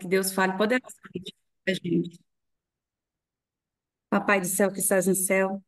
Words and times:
Que 0.00 0.08
Deus 0.08 0.32
fale 0.32 0.56
poderosamente 0.56 1.34
a 1.68 1.74
gente. 1.74 2.18
Papai 4.08 4.40
do 4.40 4.46
céu 4.46 4.72
que 4.72 4.80
estás 4.80 5.06
no 5.06 5.14
céu, 5.14 5.62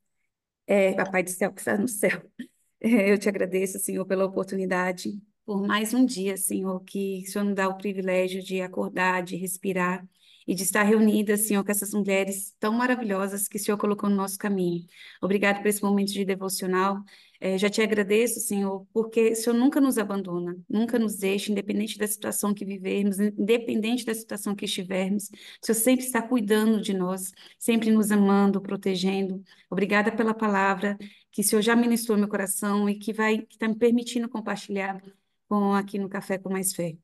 é, 0.66 0.94
Papai 0.94 1.22
do 1.22 1.30
céu 1.30 1.52
que 1.52 1.60
estás 1.60 1.78
no 1.78 1.86
céu, 1.86 2.10
é, 2.80 3.12
eu 3.12 3.18
te 3.18 3.28
agradeço, 3.28 3.78
Senhor, 3.78 4.04
pela 4.04 4.24
oportunidade, 4.24 5.12
por 5.44 5.66
mais 5.66 5.92
um 5.92 6.04
dia, 6.04 6.36
Senhor, 6.36 6.80
que 6.84 7.22
o 7.26 7.30
Senhor 7.30 7.44
nos 7.44 7.54
dá 7.54 7.68
o 7.68 7.76
privilégio 7.76 8.42
de 8.42 8.60
acordar, 8.60 9.22
de 9.22 9.36
respirar 9.36 10.04
e 10.46 10.54
de 10.54 10.62
estar 10.62 10.82
reunida, 10.82 11.36
Senhor, 11.36 11.64
com 11.64 11.70
essas 11.70 11.92
mulheres 11.92 12.54
tão 12.58 12.72
maravilhosas 12.72 13.48
que 13.48 13.56
o 13.56 13.60
Senhor 13.60 13.78
colocou 13.78 14.08
no 14.10 14.16
nosso 14.16 14.38
caminho. 14.38 14.84
Obrigado 15.20 15.58
por 15.58 15.68
esse 15.68 15.82
momento 15.82 16.12
de 16.12 16.24
devocional. 16.24 17.02
É, 17.40 17.58
já 17.58 17.68
te 17.68 17.82
agradeço, 17.82 18.38
Senhor, 18.40 18.86
porque 18.92 19.30
o 19.32 19.36
Senhor 19.36 19.56
nunca 19.56 19.80
nos 19.80 19.98
abandona, 19.98 20.56
nunca 20.68 20.96
nos 20.98 21.16
deixa, 21.16 21.50
independente 21.50 21.98
da 21.98 22.06
situação 22.06 22.54
que 22.54 22.64
vivermos, 22.64 23.18
independente 23.18 24.04
da 24.04 24.14
situação 24.14 24.54
que 24.54 24.64
estivermos. 24.64 25.24
O 25.60 25.66
Senhor 25.66 25.74
sempre 25.76 26.04
está 26.04 26.22
cuidando 26.22 26.80
de 26.80 26.94
nós, 26.94 27.32
sempre 27.58 27.90
nos 27.90 28.12
amando, 28.12 28.60
protegendo. 28.60 29.42
Obrigada 29.68 30.12
pela 30.12 30.32
palavra 30.32 30.96
que 31.32 31.40
o 31.40 31.44
Senhor 31.44 31.62
já 31.62 31.74
ministrou 31.74 32.16
meu 32.16 32.28
coração 32.28 32.88
e 32.88 32.96
que 32.98 33.12
vai 33.12 33.46
está 33.50 33.66
me 33.66 33.76
permitindo 33.76 34.28
compartilhar 34.28 35.02
com 35.48 35.72
aqui 35.74 35.98
no 35.98 36.08
Café 36.08 36.38
com 36.38 36.50
Mais 36.50 36.72
Fé. 36.74 36.96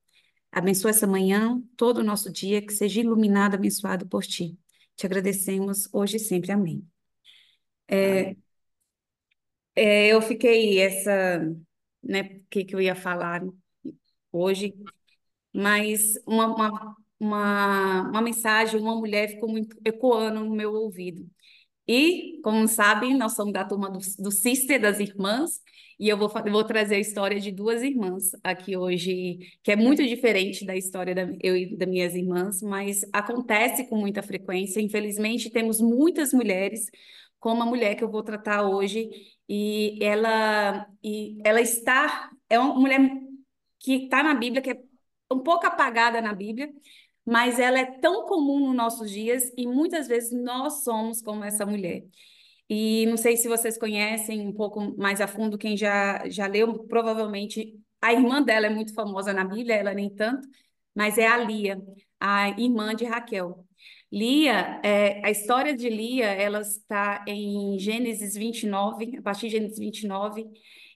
Abençoa 0.53 0.91
essa 0.91 1.07
manhã, 1.07 1.63
todo 1.77 1.99
o 1.99 2.05
nosso 2.05 2.33
dia, 2.33 2.63
que 2.65 2.73
seja 2.73 3.01
iluminado, 3.01 3.55
abençoado 3.55 4.07
por 4.09 4.25
Ti. 4.25 4.59
Te 4.97 5.07
agradecemos 5.07 5.89
hoje 5.93 6.17
e 6.17 6.21
sempre. 6.21 6.53
Amém. 6.53 6.87
É, 7.87 8.37
é, 9.75 10.09
eu 10.09 10.21
fiquei 10.23 10.81
essa, 10.81 11.41
né, 12.03 12.41
que 12.51 12.65
que 12.65 12.75
eu 12.75 12.81
ia 12.81 12.95
falar 12.95 13.43
hoje, 14.33 14.75
mas 15.55 16.15
uma, 16.27 16.47
uma, 16.49 16.97
uma, 17.21 18.03
uma 18.11 18.23
mensagem, 18.23 18.81
uma 18.81 18.97
mulher 18.97 19.31
ficou 19.31 19.51
muito 19.51 19.77
ecoando 19.85 20.41
no 20.45 20.55
meu 20.57 20.73
ouvido. 20.75 21.29
E, 21.89 22.39
como 22.43 22.69
sabem, 22.69 23.17
nós 23.17 23.35
somos 23.35 23.53
da 23.55 23.65
turma 23.65 23.91
do, 23.91 23.99
do 24.19 24.31
Sister, 24.31 24.79
das 24.81 25.01
irmãs, 25.01 25.63
e 25.99 26.09
eu 26.09 26.19
vou, 26.19 26.29
vou 26.29 26.65
trazer 26.65 26.97
a 26.97 27.01
história 27.01 27.41
de 27.41 27.51
duas 27.51 27.83
irmãs 27.83 28.31
aqui 28.45 28.77
hoje, 28.77 29.39
que 29.63 29.73
é 29.73 29.77
muito 29.77 30.07
diferente 30.07 30.65
da 30.67 30.77
história 30.77 31.15
da, 31.15 31.27
eu 31.43 31.57
e 31.57 31.77
das 31.77 31.89
minhas 31.89 32.15
irmãs, 32.15 32.63
mas 32.63 33.01
acontece 33.13 33.89
com 33.89 33.97
muita 33.97 34.23
frequência. 34.23 34.81
Infelizmente, 34.81 35.51
temos 35.51 35.81
muitas 35.81 36.33
mulheres, 36.33 36.87
como 37.41 37.63
a 37.63 37.67
mulher 37.67 37.95
que 37.97 38.05
eu 38.05 38.11
vou 38.11 38.23
tratar 38.23 38.69
hoje, 38.69 39.09
e 39.49 39.99
ela, 40.03 40.87
e 41.03 41.41
ela 41.45 41.61
está, 41.61 42.31
é 42.51 42.59
uma 42.59 42.75
mulher 42.75 43.01
que 43.81 44.05
está 44.05 44.23
na 44.23 44.35
Bíblia, 44.35 44.61
que 44.63 44.71
é 44.71 44.79
um 45.33 45.41
pouco 45.41 45.67
apagada 45.67 46.21
na 46.21 46.35
Bíblia, 46.35 46.71
mas 47.29 47.59
ela 47.61 47.79
é 47.79 47.85
tão 47.85 48.27
comum 48.27 48.59
nos 48.69 48.75
nossos 48.75 49.11
dias 49.11 49.53
e 49.55 49.67
muitas 49.67 50.09
vezes 50.09 50.33
nós 50.33 50.83
somos 50.83 51.21
como 51.21 51.45
essa 51.45 51.67
mulher. 51.67 52.05
E 52.71 53.05
não 53.07 53.19
sei 53.19 53.37
se 53.37 53.49
vocês 53.49 53.77
conhecem 53.77 54.47
um 54.49 54.53
pouco 54.53 54.97
mais 54.99 55.21
a 55.21 55.27
fundo, 55.29 55.59
quem 55.59 55.77
já, 55.77 56.27
já 56.31 56.47
leu, 56.47 56.85
provavelmente 56.87 57.75
a 58.01 58.15
irmã 58.15 58.43
dela 58.43 58.67
é 58.67 58.71
muito 58.71 58.95
famosa 58.95 59.33
na 59.35 59.45
Bíblia, 59.45 59.75
ela 59.77 59.93
nem 59.93 60.09
tanto, 60.09 60.49
mas 60.95 61.19
é 61.19 61.27
a 61.27 61.37
Lia, 61.37 61.79
a 62.19 62.49
irmã 62.51 62.95
de 62.95 63.05
Raquel. 63.05 63.63
Lia, 64.11 64.81
é, 64.83 65.21
a 65.27 65.31
história 65.31 65.77
de 65.77 65.89
Lia, 65.91 66.27
ela 66.29 66.63
está 66.63 67.25
em 67.29 67.79
Gênesis 67.79 68.35
29, 68.35 69.19
a 69.19 69.23
partir 69.23 69.49
de 69.49 69.53
Gênesis 69.53 69.79
29, 69.79 70.47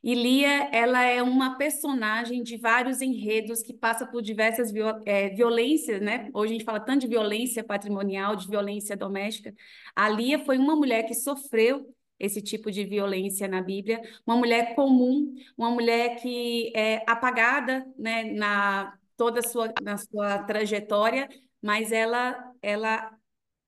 e 0.03 0.15
Lia, 0.15 0.69
ela 0.73 1.05
é 1.05 1.23
uma 1.23 1.57
personagem 1.57 2.43
de 2.43 2.57
vários 2.57 3.01
enredos 3.01 3.63
que 3.63 3.73
passa 3.73 4.05
por 4.05 4.21
diversas 4.21 4.73
viol 4.73 5.01
é, 5.07 5.29
violências, 5.31 6.01
né? 6.01 6.29
Hoje 6.35 6.55
a 6.55 6.57
gente 6.59 6.65
fala 6.65 6.81
tanto 6.81 7.03
de 7.03 7.07
violência 7.07 7.63
patrimonial, 7.63 8.35
de 8.35 8.49
violência 8.49 8.97
doméstica. 8.97 9.55
A 9.95 10.09
Lia 10.09 10.45
foi 10.45 10.59
uma 10.59 10.75
mulher 10.75 11.05
que 11.05 11.15
sofreu 11.15 11.95
esse 12.19 12.43
tipo 12.43 12.71
de 12.71 12.85
violência 12.85 13.47
na 13.47 13.63
Bíblia, 13.63 14.01
uma 14.27 14.37
mulher 14.37 14.75
comum, 14.75 15.35
uma 15.57 15.71
mulher 15.71 16.17
que 16.21 16.73
é 16.75 17.05
apagada, 17.07 17.87
né, 17.97 18.25
na 18.33 18.97
toda 19.17 19.41
a 19.41 19.43
sua, 19.43 19.73
na 19.83 19.97
sua 19.97 20.39
trajetória, 20.45 21.29
mas 21.61 21.93
ela, 21.93 22.53
ela 22.61 23.17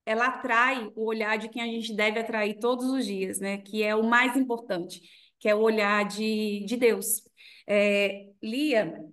ela 0.07 0.27
atrai 0.27 0.91
o 0.95 1.07
olhar 1.07 1.39
de 1.39 1.49
quem 1.49 1.63
a 1.63 1.67
gente 1.67 1.95
deve 1.95 2.21
atrair 2.21 2.59
todos 2.59 2.87
os 2.87 3.07
dias, 3.07 3.41
né? 3.41 3.59
Que 3.59 3.83
é 3.83 3.95
o 3.97 4.03
mais 4.03 4.37
importante 4.37 5.01
que 5.39 5.49
é 5.49 5.55
o 5.55 5.61
olhar 5.61 6.05
de, 6.07 6.65
de 6.67 6.77
Deus. 6.77 7.23
É, 7.67 8.27
Lia, 8.43 9.05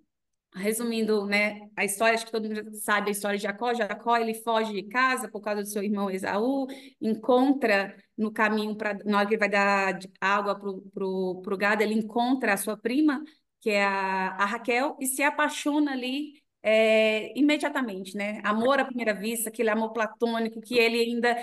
resumindo 0.54 1.26
né, 1.26 1.70
a 1.76 1.86
história, 1.86 2.16
acho 2.16 2.26
que 2.26 2.32
todo 2.32 2.48
mundo 2.48 2.74
sabe 2.76 3.10
a 3.10 3.12
história 3.12 3.38
de 3.38 3.44
Jacó. 3.44 3.74
Jacó 3.74 4.18
ele 4.18 4.34
foge 4.34 4.74
de 4.74 4.84
casa 4.84 5.30
por 5.30 5.42
causa 5.42 5.62
do 5.62 5.68
seu 5.68 5.84
irmão 5.84 6.10
Esaú, 6.10 6.68
encontra 7.00 7.96
no 8.18 8.32
caminho, 8.32 8.76
pra, 8.76 8.94
na 9.06 9.20
hora 9.20 9.28
que 9.28 9.34
ele 9.36 9.40
vai 9.40 9.50
dar 9.50 9.98
água 10.20 10.60
para 10.60 11.06
o 11.06 11.58
gado, 11.58 11.84
ele 11.84 11.94
encontra 11.94 12.54
a 12.54 12.58
sua 12.58 12.78
prima, 12.78 13.24
que 13.62 13.70
é 13.70 13.84
a, 13.84 14.30
a 14.30 14.46
Raquel, 14.46 14.98
e 15.00 15.06
se 15.08 15.24
apaixona 15.24 15.94
ali 15.94 16.41
é, 16.64 17.38
imediatamente, 17.38 18.16
né? 18.16 18.40
Amor 18.44 18.80
à 18.80 18.86
primeira 18.86 19.14
vista, 19.14 19.50
aquele 19.50 19.70
amor 19.70 19.92
platônico 19.94 20.62
que 20.62 20.78
ele 20.78 21.00
ainda 21.00 21.36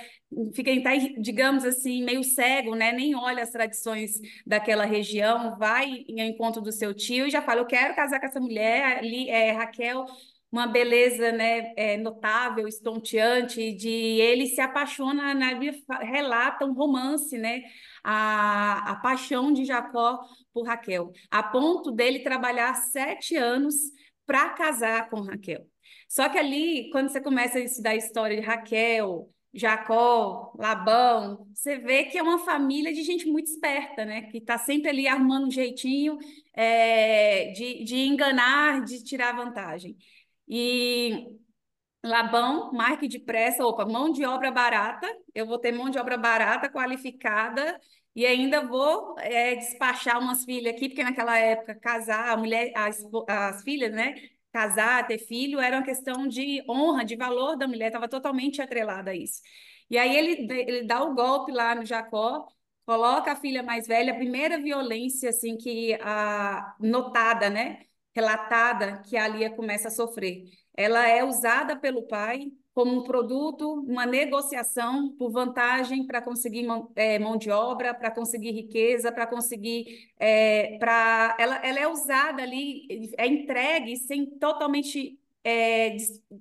fica, 0.55 0.71
digamos 1.19 1.65
assim, 1.65 2.05
meio 2.05 2.23
cego, 2.23 2.75
né? 2.75 2.93
Nem 2.93 3.15
olha 3.15 3.43
as 3.43 3.51
tradições 3.51 4.13
daquela 4.47 4.85
região, 4.85 5.57
vai 5.59 6.05
em 6.09 6.21
encontro 6.29 6.63
do 6.63 6.71
seu 6.73 6.95
tio 6.95 7.27
e 7.27 7.31
já 7.31 7.43
fala: 7.43 7.61
Eu 7.61 7.67
quero 7.67 7.95
casar 7.95 8.21
com 8.21 8.27
essa 8.27 8.41
mulher, 8.41 8.99
ali, 8.99 9.29
é, 9.29 9.53
Raquel. 9.53 10.05
Uma 10.51 10.67
beleza 10.67 11.31
né, 11.31 11.75
é, 11.77 11.99
notável, 11.99 12.67
estonteante, 12.67 13.71
de 13.71 13.91
ele 13.91 14.47
se 14.47 14.63
apaixona, 14.63 15.35
na 15.35 15.53
Bíblia 15.53 15.79
relata 16.01 16.65
um 16.65 16.73
romance, 16.73 17.37
né? 17.37 17.65
A, 18.03 18.93
a 18.93 18.97
paixão 18.97 19.53
de 19.53 19.67
Jacó 19.67 20.19
por 20.55 20.67
Raquel, 20.67 21.13
a 21.31 21.43
ponto 21.43 21.93
dele 21.93 22.21
trabalhar 22.21 22.75
sete 22.75 23.37
anos 23.37 23.75
para 24.29 24.51
casar 24.51 25.09
com 25.09 25.23
Raquel. 25.23 25.67
Só 26.07 26.29
que 26.29 26.37
ali, 26.37 26.91
quando 26.91 27.09
você 27.09 27.19
começa 27.19 27.57
a 27.59 27.63
estudar 27.63 27.91
a 27.93 27.97
história 27.97 28.37
de 28.39 28.47
Raquel, 28.47 29.33
Jacó, 29.55 30.53
Labão, 30.59 31.49
você 31.55 31.79
vê 31.79 32.05
que 32.05 32.19
é 32.19 32.23
uma 32.23 32.39
família 32.45 32.93
de 32.93 33.03
gente 33.03 33.27
muito 33.27 33.47
esperta, 33.47 34.05
né? 34.05 34.23
Que 34.31 34.37
está 34.37 34.59
sempre 34.59 34.91
ali 34.91 35.09
arrumando 35.09 35.47
um 35.47 35.51
jeitinho 35.51 36.19
é, 36.53 37.53
de, 37.53 37.85
de 37.85 37.97
enganar, 37.97 38.85
de 38.85 39.03
tirar 39.03 39.35
vantagem. 39.35 39.97
E 40.47 41.27
Labão, 42.05 42.71
marque 42.73 43.09
depressa, 43.09 43.65
opa, 43.65 43.87
mão 43.87 44.13
de 44.13 44.27
obra 44.27 44.51
barata, 44.51 45.07
eu 45.35 45.47
vou 45.47 45.59
ter 45.59 45.73
mão 45.73 45.89
de 45.89 45.99
obra 45.99 46.19
barata, 46.19 46.69
qualificada, 46.71 47.81
e 48.19 48.27
ainda 48.27 48.67
vou 48.67 49.17
é, 49.21 49.55
despachar 49.55 50.19
umas 50.19 50.45
filhas 50.45 50.75
aqui, 50.75 50.89
porque 50.89 51.05
naquela 51.05 51.39
época 51.39 51.77
casar, 51.77 52.31
a 52.31 52.37
mulher, 52.37 52.73
as, 52.75 53.01
as 53.29 53.63
filhas, 53.63 53.93
né? 53.93 54.17
Casar, 54.53 55.07
ter 55.07 55.19
filho, 55.19 55.61
era 55.61 55.77
uma 55.77 55.85
questão 55.85 56.27
de 56.27 56.61
honra, 56.69 57.05
de 57.05 57.15
valor 57.15 57.57
da 57.57 57.69
mulher, 57.69 57.87
estava 57.87 58.09
totalmente 58.09 58.61
atrelada 58.61 59.13
a 59.13 59.15
isso. 59.15 59.41
E 59.89 59.97
aí 59.97 60.17
ele, 60.17 60.53
ele 60.53 60.83
dá 60.85 61.01
o 61.05 61.15
golpe 61.15 61.53
lá 61.53 61.77
no 61.77 61.85
Jacó, 61.85 62.45
coloca 62.85 63.31
a 63.31 63.37
filha 63.37 63.63
mais 63.63 63.87
velha, 63.87 64.13
a 64.13 64.17
primeira 64.17 64.59
violência 64.61 65.31
assim 65.31 65.57
que 65.57 65.95
a 66.03 66.75
notada, 66.81 67.49
né, 67.49 67.85
relatada 68.13 69.01
que 69.03 69.17
a 69.17 69.29
Lia 69.29 69.51
começa 69.51 69.87
a 69.89 69.91
sofrer. 69.93 70.43
Ela 70.77 71.07
é 71.07 71.23
usada 71.23 71.77
pelo 71.77 72.03
pai 72.09 72.51
como 72.79 73.01
um 73.01 73.03
produto, 73.03 73.69
uma 73.89 74.07
negociação 74.07 75.11
por 75.19 75.33
vantagem 75.33 76.07
para 76.07 76.23
conseguir 76.23 76.63
mão, 76.63 76.93
é, 76.95 77.19
mão, 77.19 77.37
de 77.37 77.51
obra, 77.51 77.93
para 77.93 78.09
conseguir 78.09 78.53
riqueza, 78.53 79.11
para 79.11 79.27
conseguir. 79.27 80.09
É, 80.17 80.79
pra, 80.79 81.37
ela, 81.41 81.57
ela 81.57 81.81
é 81.81 81.89
usada 81.89 82.41
ali, 82.41 82.87
é 83.19 83.27
entregue 83.27 83.97
sem 83.97 84.27
totalmente. 84.39 85.19
É, 85.43 85.97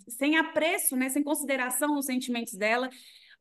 sem 0.10 0.38
apreço, 0.38 0.96
né, 0.96 1.10
sem 1.10 1.24
consideração 1.24 1.96
nos 1.96 2.06
sentimentos 2.06 2.54
dela. 2.54 2.88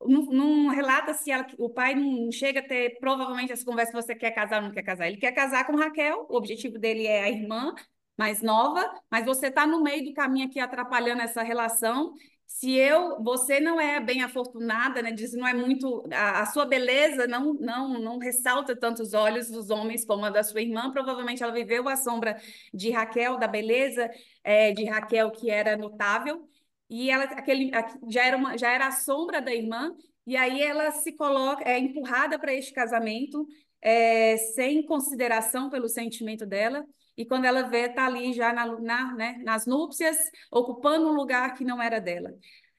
Não, 0.01 0.23
não 0.25 0.69
relata 0.69 1.13
se 1.13 1.31
ela, 1.31 1.47
o 1.59 1.69
pai 1.69 1.95
não 1.95 2.33
chega 2.33 2.61
a 2.61 2.67
ter 2.67 2.99
provavelmente 2.99 3.53
essa 3.53 3.65
conversa 3.65 3.93
você 3.93 4.15
quer 4.15 4.31
casar 4.31 4.63
ou 4.63 4.69
não 4.69 4.75
quer 4.75 4.83
casar. 4.83 5.07
Ele 5.07 5.19
quer 5.19 5.33
casar 5.33 5.67
com 5.67 5.77
Raquel, 5.77 6.27
o 6.31 6.37
objetivo 6.37 6.79
dele 6.79 7.07
é 7.07 7.25
a 7.25 7.29
irmã 7.31 7.75
mais 8.17 8.41
nova, 8.41 8.91
mas 9.11 9.27
você 9.27 9.49
está 9.49 9.67
no 9.67 9.83
meio 9.83 10.03
do 10.05 10.15
caminho 10.15 10.47
aqui 10.47 10.59
atrapalhando 10.59 11.21
essa 11.21 11.43
relação 11.43 12.15
se 12.47 12.73
eu, 12.73 13.23
você 13.23 13.61
não 13.61 13.81
é 13.81 14.01
bem 14.01 14.23
afortunada, 14.23 15.03
né? 15.03 15.13
Diz, 15.13 15.33
não 15.35 15.47
é 15.47 15.53
muito, 15.53 16.05
a, 16.13 16.43
a, 16.43 16.47
sua 16.47 16.65
beleza 16.65 17.27
não, 17.27 17.55
não, 17.55 18.01
não 18.01 18.19
ressalta 18.19 18.75
tanto 18.75 19.03
os 19.03 19.13
olhos 19.15 19.51
dos 19.51 19.71
homens 19.71 20.05
como 20.05 20.25
a 20.25 20.31
da 20.31 20.43
sua 20.43 20.63
irmã. 20.63 20.91
Provavelmente 20.91 21.43
ela 21.43 21.53
viveu 21.53 21.89
a 21.89 21.97
sombra 21.97 22.41
de 22.73 22.91
Raquel, 22.91 23.39
da 23.39 23.49
beleza 23.49 24.11
é, 24.45 24.73
de 24.73 24.85
Raquel 24.85 25.31
que 25.31 25.51
era 25.51 25.77
notável 25.77 26.49
e 26.89 27.11
ela, 27.11 27.25
aquele, 27.25 27.71
já 28.09 28.25
era 28.25 28.37
uma, 28.37 28.57
já 28.57 28.71
era 28.71 28.87
a 28.89 28.93
sombra 28.93 29.41
da 29.41 29.53
irmã. 29.55 29.95
E 30.27 30.37
aí 30.37 30.61
ela 30.61 30.91
se 30.91 31.13
coloca, 31.13 31.69
é 31.69 31.79
empurrada 31.79 32.39
para 32.39 32.53
este 32.55 32.73
casamento 32.73 33.47
é, 33.81 34.37
sem 34.37 34.85
consideração 34.85 35.71
pelo 35.71 35.89
sentimento 35.89 36.47
dela. 36.47 36.85
E 37.17 37.25
quando 37.25 37.45
ela 37.45 37.63
vê, 37.63 37.87
está 37.87 38.07
ali 38.07 38.33
já 38.33 38.53
na, 38.53 38.67
na, 38.81 39.15
né, 39.15 39.41
nas 39.45 39.67
núpcias, 39.67 40.17
ocupando 40.51 41.09
um 41.09 41.15
lugar 41.15 41.55
que 41.55 41.65
não 41.65 41.81
era 41.81 42.01
dela. 42.01 42.35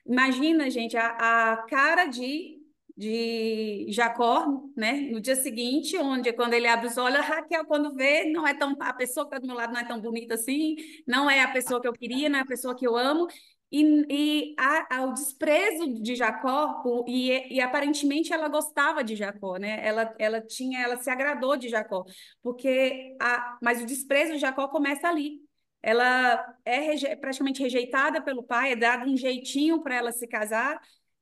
Imagina, 0.05 0.69
gente, 0.69 0.95
a, 0.95 1.53
a 1.53 1.57
cara 1.67 2.05
de, 2.05 2.57
de 2.95 3.85
Jacó, 3.89 4.45
né? 4.75 5.09
No 5.11 5.19
dia 5.19 5.35
seguinte, 5.35 5.97
onde 5.97 6.31
quando 6.33 6.53
ele 6.53 6.67
abre 6.67 6.87
os 6.87 6.97
olhos, 6.97 7.25
Raquel, 7.25 7.65
quando 7.65 7.93
vê, 7.93 8.25
não 8.31 8.47
é 8.47 8.53
tão 8.53 8.75
a 8.79 8.93
pessoa 8.93 9.25
que 9.27 9.35
está 9.35 9.39
do 9.39 9.47
meu 9.47 9.55
lado 9.55 9.73
não 9.73 9.81
é 9.81 9.85
tão 9.85 9.99
bonita 9.99 10.35
assim, 10.35 10.75
não 11.05 11.29
é 11.29 11.41
a 11.41 11.51
pessoa 11.51 11.81
que 11.81 11.87
eu 11.87 11.93
queria, 11.93 12.29
não 12.29 12.39
é 12.39 12.41
a 12.41 12.45
pessoa 12.45 12.75
que 12.75 12.87
eu 12.87 12.95
amo, 12.95 13.27
e, 13.71 14.05
e 14.09 14.55
a, 14.57 14.97
a, 14.97 15.05
o 15.05 15.13
desprezo 15.13 16.01
de 16.01 16.15
Jacó, 16.15 17.05
e, 17.07 17.55
e, 17.55 17.61
aparentemente 17.61 18.31
ela 18.31 18.47
gostava 18.47 19.03
de 19.03 19.15
Jacó, 19.15 19.57
né? 19.57 19.85
Ela, 19.85 20.15
ela 20.17 20.41
tinha, 20.41 20.81
ela 20.81 20.97
se 20.97 21.09
agradou 21.09 21.57
de 21.57 21.67
Jacó, 21.67 22.05
porque 22.41 23.15
a, 23.21 23.57
mas 23.61 23.81
o 23.81 23.85
desprezo 23.85 24.33
de 24.33 24.39
Jacó 24.39 24.67
começa 24.69 25.07
ali. 25.07 25.41
Ela 25.81 26.55
é 26.65 26.79
reje, 26.79 27.15
praticamente 27.17 27.61
rejeitada 27.61 28.21
pelo 28.21 28.43
pai, 28.43 28.71
é 28.71 28.75
dado 28.75 29.09
um 29.09 29.17
jeitinho 29.17 29.81
para 29.81 29.95
ela 29.95 30.11
se 30.11 30.27
casar, 30.27 30.79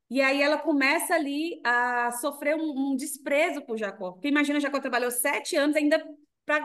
e 0.08 0.22
aí 0.22 0.40
ela 0.40 0.56
começa 0.56 1.14
ali 1.14 1.60
a 1.64 2.12
sofrer 2.12 2.56
um, 2.56 2.92
um 2.92 2.96
desprezo 2.96 3.60
por 3.62 3.76
Jacó. 3.76 4.12
Porque 4.12 4.28
imagina, 4.28 4.60
Jacó 4.60 4.80
trabalhou 4.80 5.10
sete 5.10 5.56
anos, 5.56 5.74
ainda 5.76 6.02
para 6.46 6.64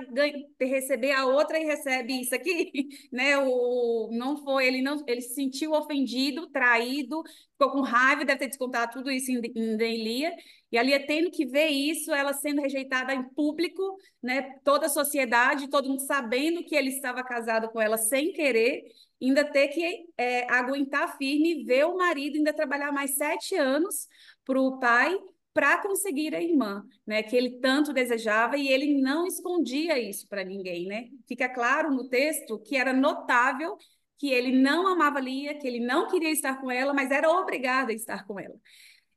receber 0.60 1.12
a 1.12 1.26
outra 1.26 1.60
e 1.60 1.66
recebe 1.66 2.22
isso 2.22 2.36
aqui, 2.36 2.72
né? 3.12 3.36
O 3.40 4.10
não 4.14 4.38
foi, 4.38 4.68
ele 4.68 4.82
não, 4.82 5.04
ele 5.08 5.22
se 5.22 5.34
sentiu 5.34 5.74
ofendido, 5.74 6.48
traído, 6.52 7.24
ficou 7.54 7.72
com 7.72 7.82
raiva, 7.82 8.24
deve 8.24 8.40
ter 8.40 8.48
descontado 8.48 8.94
tudo 8.94 9.10
isso 9.10 9.32
em, 9.32 9.42
em 9.56 9.82
Elia, 9.82 10.32
e 10.72 10.78
ali 10.78 10.98
tendo 11.00 11.32
que 11.32 11.46
ver 11.48 11.68
isso, 11.68 12.14
ela 12.14 12.32
sendo 12.32 12.62
rejeitada 12.62 13.14
em 13.14 13.24
público, 13.30 13.98
né? 14.22 14.60
Toda 14.64 14.86
a 14.86 14.90
sociedade, 14.90 15.70
todo 15.70 15.90
mundo 15.90 16.06
sabendo 16.06 16.64
que 16.64 16.76
ele 16.76 16.90
estava 16.90 17.24
casado 17.24 17.68
com 17.70 17.82
ela 17.82 17.98
sem 17.98 18.32
querer, 18.32 18.84
ainda 19.20 19.44
ter 19.44 19.70
que 19.70 20.06
é, 20.16 20.52
aguentar 20.52 21.18
firme, 21.18 21.64
ver 21.64 21.86
o 21.86 21.98
marido 21.98 22.38
ainda 22.38 22.54
trabalhar 22.54 22.92
mais 22.92 23.16
sete 23.16 23.56
anos 23.56 24.08
para 24.46 24.62
o 24.62 24.80
pai 24.80 25.18
para 25.54 25.82
conseguir 25.82 26.34
a 26.34 26.42
irmã, 26.42 26.84
né, 27.06 27.22
que 27.24 27.36
ele 27.36 27.60
tanto 27.60 27.92
desejava 27.94 28.58
e 28.58 28.68
ele 28.68 29.02
não 29.02 29.26
escondia 29.28 30.00
isso 30.00 30.28
para 30.28 30.44
ninguém, 30.44 30.88
né? 30.88 31.10
Fica 31.28 31.50
claro 31.50 31.92
no 31.92 32.08
texto 32.08 32.60
que 32.60 32.78
era 32.78 32.94
notável 32.94 33.78
que 34.18 34.32
ele 34.32 34.52
não 34.52 34.88
amava 34.88 35.20
Lia, 35.20 35.58
que 35.58 35.68
ele 35.68 35.80
não 35.80 36.08
queria 36.08 36.30
estar 36.30 36.62
com 36.62 36.70
ela, 36.70 36.94
mas 36.94 37.10
era 37.10 37.30
obrigado 37.30 37.90
a 37.90 37.94
estar 37.94 38.26
com 38.26 38.40
ela. 38.40 38.56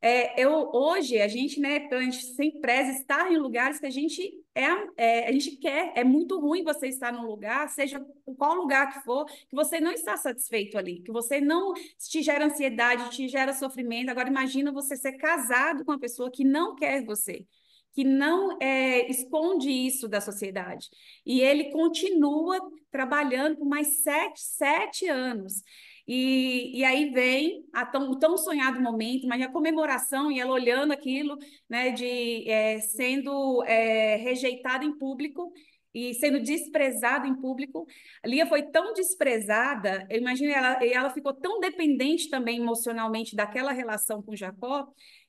É, 0.05 0.39
eu, 0.39 0.71
hoje, 0.75 1.19
a 1.19 1.27
gente, 1.27 1.59
né, 1.59 1.89
a 1.91 2.03
gente 2.03 2.27
sempre 2.35 2.61
preza 2.61 2.91
estar 2.91 3.33
em 3.33 3.39
lugares 3.39 3.81
que 3.81 3.87
a 3.87 3.91
gente 3.91 4.35
é, 4.55 4.69
é, 4.99 5.29
a 5.29 5.33
gente 5.33 5.53
quer. 5.57 5.95
É 5.97 6.05
muito 6.05 6.39
ruim 6.39 6.63
você 6.63 6.89
estar 6.89 7.11
num 7.11 7.27
lugar, 7.27 7.71
seja 7.71 8.05
qual 8.37 8.55
lugar 8.55 8.93
que 8.93 9.01
for, 9.01 9.25
que 9.25 9.57
você 9.57 9.81
não 9.81 9.91
está 9.93 10.15
satisfeito 10.19 10.77
ali, 10.77 11.01
que 11.01 11.11
você 11.11 11.41
não 11.41 11.73
te 11.73 12.23
gera 12.23 12.45
ansiedade, 12.45 13.17
te 13.17 13.27
gera 13.29 13.55
sofrimento. 13.55 14.11
Agora, 14.11 14.29
imagina 14.29 14.71
você 14.71 14.95
ser 14.95 15.15
casado 15.15 15.87
com 15.87 15.93
uma 15.93 15.99
pessoa 15.99 16.31
que 16.31 16.45
não 16.45 16.75
quer 16.77 17.03
você, 17.03 17.47
que 17.95 18.05
não 18.05 18.59
é, 18.61 19.11
esconde 19.11 19.71
isso 19.71 20.07
da 20.07 20.21
sociedade. 20.21 20.91
E 21.25 21.41
ele 21.41 21.71
continua 21.71 22.61
trabalhando 22.91 23.57
por 23.57 23.67
mais 23.67 24.03
sete, 24.03 24.39
sete 24.39 25.09
anos. 25.09 25.63
E, 26.07 26.79
e 26.79 26.85
aí 26.85 27.11
vem 27.11 27.65
tão, 27.91 28.11
o 28.11 28.19
tão 28.19 28.37
sonhado 28.37 28.81
momento, 28.81 29.27
mas 29.27 29.41
a 29.41 29.49
comemoração 29.49 30.31
e 30.31 30.39
ela 30.39 30.53
olhando 30.53 30.93
aquilo, 30.93 31.37
né, 31.69 31.91
de 31.93 32.49
é, 32.49 32.79
sendo 32.81 33.65
é, 33.65 34.17
rejeitada 34.17 34.85
em 34.85 34.99
público 34.99 35.51
e 35.95 36.13
sendo 36.15 36.41
desprezada 36.41 37.27
em 37.27 37.35
público. 37.35 37.87
A 38.23 38.29
Lia 38.29 38.47
foi 38.47 38.63
tão 38.65 38.93
desprezada, 38.93 40.07
eu 40.11 40.19
imagino 40.19 40.53
ela, 40.53 40.85
ela 40.85 41.11
ficou 41.11 41.33
tão 41.33 41.59
dependente 41.59 42.29
também 42.29 42.59
emocionalmente 42.61 43.35
daquela 43.35 43.73
relação 43.73 44.23
com 44.23 44.37
Jacó, 44.37 44.87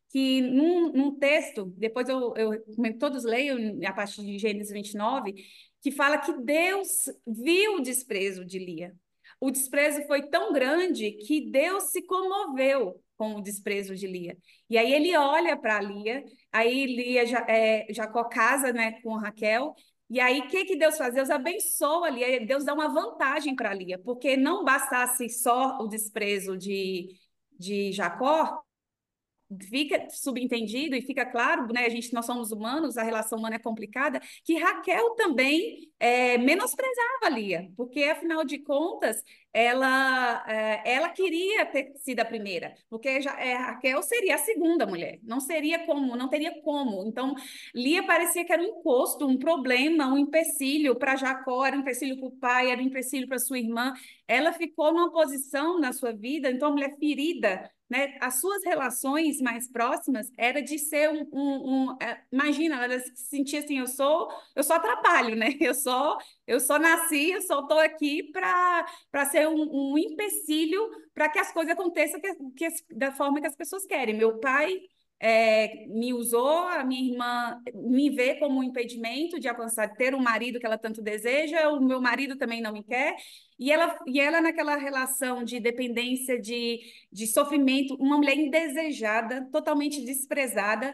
que 0.09 0.41
num, 0.41 0.91
num 0.91 1.17
texto, 1.17 1.73
depois 1.77 2.09
eu, 2.09 2.33
eu 2.35 2.97
todos 2.99 3.23
leiam 3.23 3.57
a 3.85 3.93
partir 3.93 4.23
de 4.23 4.37
Gênesis 4.39 4.73
29, 4.73 5.33
que 5.81 5.91
fala 5.91 6.17
que 6.17 6.33
Deus 6.41 7.05
viu 7.25 7.75
o 7.75 7.81
desprezo 7.81 8.43
de 8.43 8.59
Lia 8.59 8.93
o 9.45 9.51
desprezo 9.51 10.01
foi 10.07 10.23
tão 10.23 10.51
grande 10.51 11.11
que 11.11 11.51
Deus 11.51 11.91
se 11.91 12.01
comoveu 12.01 12.99
com 13.15 13.35
o 13.35 13.41
desprezo 13.41 13.95
de 13.95 14.07
Lia. 14.07 14.35
E 14.67 14.77
aí 14.77 14.91
ele 14.91 15.15
olha 15.15 15.55
para 15.55 15.79
Lia, 15.79 16.23
aí 16.51 16.85
Lia 16.87 17.25
já, 17.27 17.45
é, 17.47 17.85
Jacó 17.93 18.23
casa 18.23 18.73
né, 18.73 18.99
com 19.01 19.15
Raquel, 19.15 19.75
e 20.09 20.19
aí 20.19 20.39
o 20.39 20.47
que, 20.47 20.65
que 20.65 20.75
Deus 20.75 20.97
faz? 20.97 21.13
Deus 21.13 21.29
abençoa 21.29 22.09
Lia, 22.09 22.43
Deus 22.45 22.65
dá 22.65 22.73
uma 22.73 22.89
vantagem 22.89 23.55
para 23.55 23.73
Lia, 23.73 23.99
porque 23.99 24.35
não 24.35 24.63
bastasse 24.63 25.29
só 25.29 25.77
o 25.79 25.87
desprezo 25.87 26.57
de, 26.57 27.07
de 27.57 27.91
Jacó, 27.91 28.64
fica 29.69 30.09
subentendido 30.09 30.95
e 30.95 31.01
fica 31.01 31.25
claro, 31.25 31.67
né? 31.71 31.85
A 31.85 31.89
gente, 31.89 32.13
nós 32.13 32.25
somos 32.25 32.51
humanos, 32.51 32.97
a 32.97 33.03
relação 33.03 33.37
humana 33.37 33.55
é 33.55 33.59
complicada, 33.59 34.19
que 34.43 34.57
Raquel 34.57 35.15
também 35.15 35.91
é, 35.99 36.37
menosprezava 36.37 37.29
Lia, 37.29 37.69
porque 37.77 38.03
afinal 38.03 38.43
de 38.43 38.59
contas 38.59 39.21
ela, 39.53 40.43
é, 40.47 40.93
ela 40.95 41.09
queria 41.09 41.65
ter 41.65 41.93
sido 41.97 42.19
a 42.19 42.25
primeira, 42.25 42.73
porque 42.89 43.21
já, 43.21 43.39
é, 43.39 43.55
Raquel 43.55 44.01
seria 44.03 44.35
a 44.35 44.39
segunda 44.39 44.85
mulher, 44.85 45.19
não 45.23 45.39
seria 45.39 45.85
como, 45.85 46.15
não 46.15 46.27
teria 46.27 46.61
como. 46.61 47.05
Então 47.05 47.35
Lia 47.73 48.05
parecia 48.05 48.43
que 48.43 48.51
era 48.51 48.61
um 48.61 48.65
encosto, 48.65 49.27
um 49.27 49.37
problema, 49.37 50.07
um 50.07 50.17
empecilho 50.17 50.95
para 50.95 51.15
Jacó, 51.15 51.65
era 51.65 51.77
um 51.77 51.81
empecilho 51.81 52.17
para 52.17 52.27
o 52.27 52.31
pai, 52.31 52.71
era 52.71 52.81
um 52.81 52.85
empecilho 52.85 53.27
para 53.27 53.39
sua 53.39 53.59
irmã. 53.59 53.93
Ela 54.27 54.51
ficou 54.51 54.91
numa 54.91 55.11
posição 55.11 55.79
na 55.79 55.93
sua 55.93 56.11
vida, 56.11 56.49
então 56.49 56.71
mulher 56.71 56.95
ferida 56.99 57.69
né? 57.89 58.17
As 58.19 58.39
suas 58.39 58.63
relações 58.63 59.39
mais 59.41 59.69
próximas 59.71 60.27
era 60.37 60.61
de 60.61 60.77
ser 60.79 61.09
um, 61.09 61.27
um, 61.31 61.91
um 61.91 61.97
é, 62.01 62.21
imagina, 62.31 62.83
ela 62.83 62.99
se 62.99 63.15
sentia 63.15 63.59
assim, 63.59 63.79
eu 63.79 63.87
sou, 63.87 64.27
eu 64.55 64.63
só 64.63 64.79
trabalho, 64.79 65.35
né? 65.35 65.49
Eu 65.65 65.73
só, 65.73 66.17
eu 66.45 66.59
só 66.59 66.77
nasci, 66.77 67.31
eu 67.31 67.41
só 67.41 67.61
estou 67.61 67.79
aqui 67.79 68.23
para 68.31 68.85
para 69.11 69.25
ser 69.25 69.47
um, 69.47 69.93
um 69.93 69.97
empecilho 69.97 70.79
para 71.13 71.29
que 71.29 71.39
as 71.39 71.51
coisas 71.51 71.73
aconteçam 71.73 72.19
que, 72.19 72.33
que, 72.55 72.67
da 72.95 73.11
forma 73.11 73.41
que 73.41 73.47
as 73.47 73.55
pessoas 73.55 73.85
querem. 73.85 74.15
Meu 74.15 74.39
pai 74.39 74.77
é, 75.19 75.87
me 75.87 76.13
usou, 76.13 76.67
a 76.67 76.83
minha 76.83 77.11
irmã 77.11 77.61
me 77.73 78.09
vê 78.09 78.35
como 78.35 78.59
um 78.59 78.63
impedimento 78.63 79.39
de 79.39 79.47
alcançar, 79.47 79.95
ter 79.95 80.13
um 80.13 80.21
marido 80.21 80.59
que 80.59 80.65
ela 80.65 80.77
tanto 80.77 81.01
deseja, 81.01 81.69
o 81.69 81.81
meu 81.81 82.01
marido 82.01 82.37
também 82.37 82.61
não 82.61 82.73
me 82.73 82.83
quer, 82.83 83.15
e 83.57 83.71
ela, 83.71 83.97
e 84.05 84.19
ela 84.19 84.41
naquela 84.41 84.75
relação 84.75 85.43
de 85.43 85.59
dependência, 85.59 86.39
de, 86.39 86.79
de 87.11 87.27
sofrimento, 87.27 87.95
uma 87.95 88.17
mulher 88.17 88.37
indesejada, 88.37 89.47
totalmente 89.51 90.03
desprezada, 90.03 90.93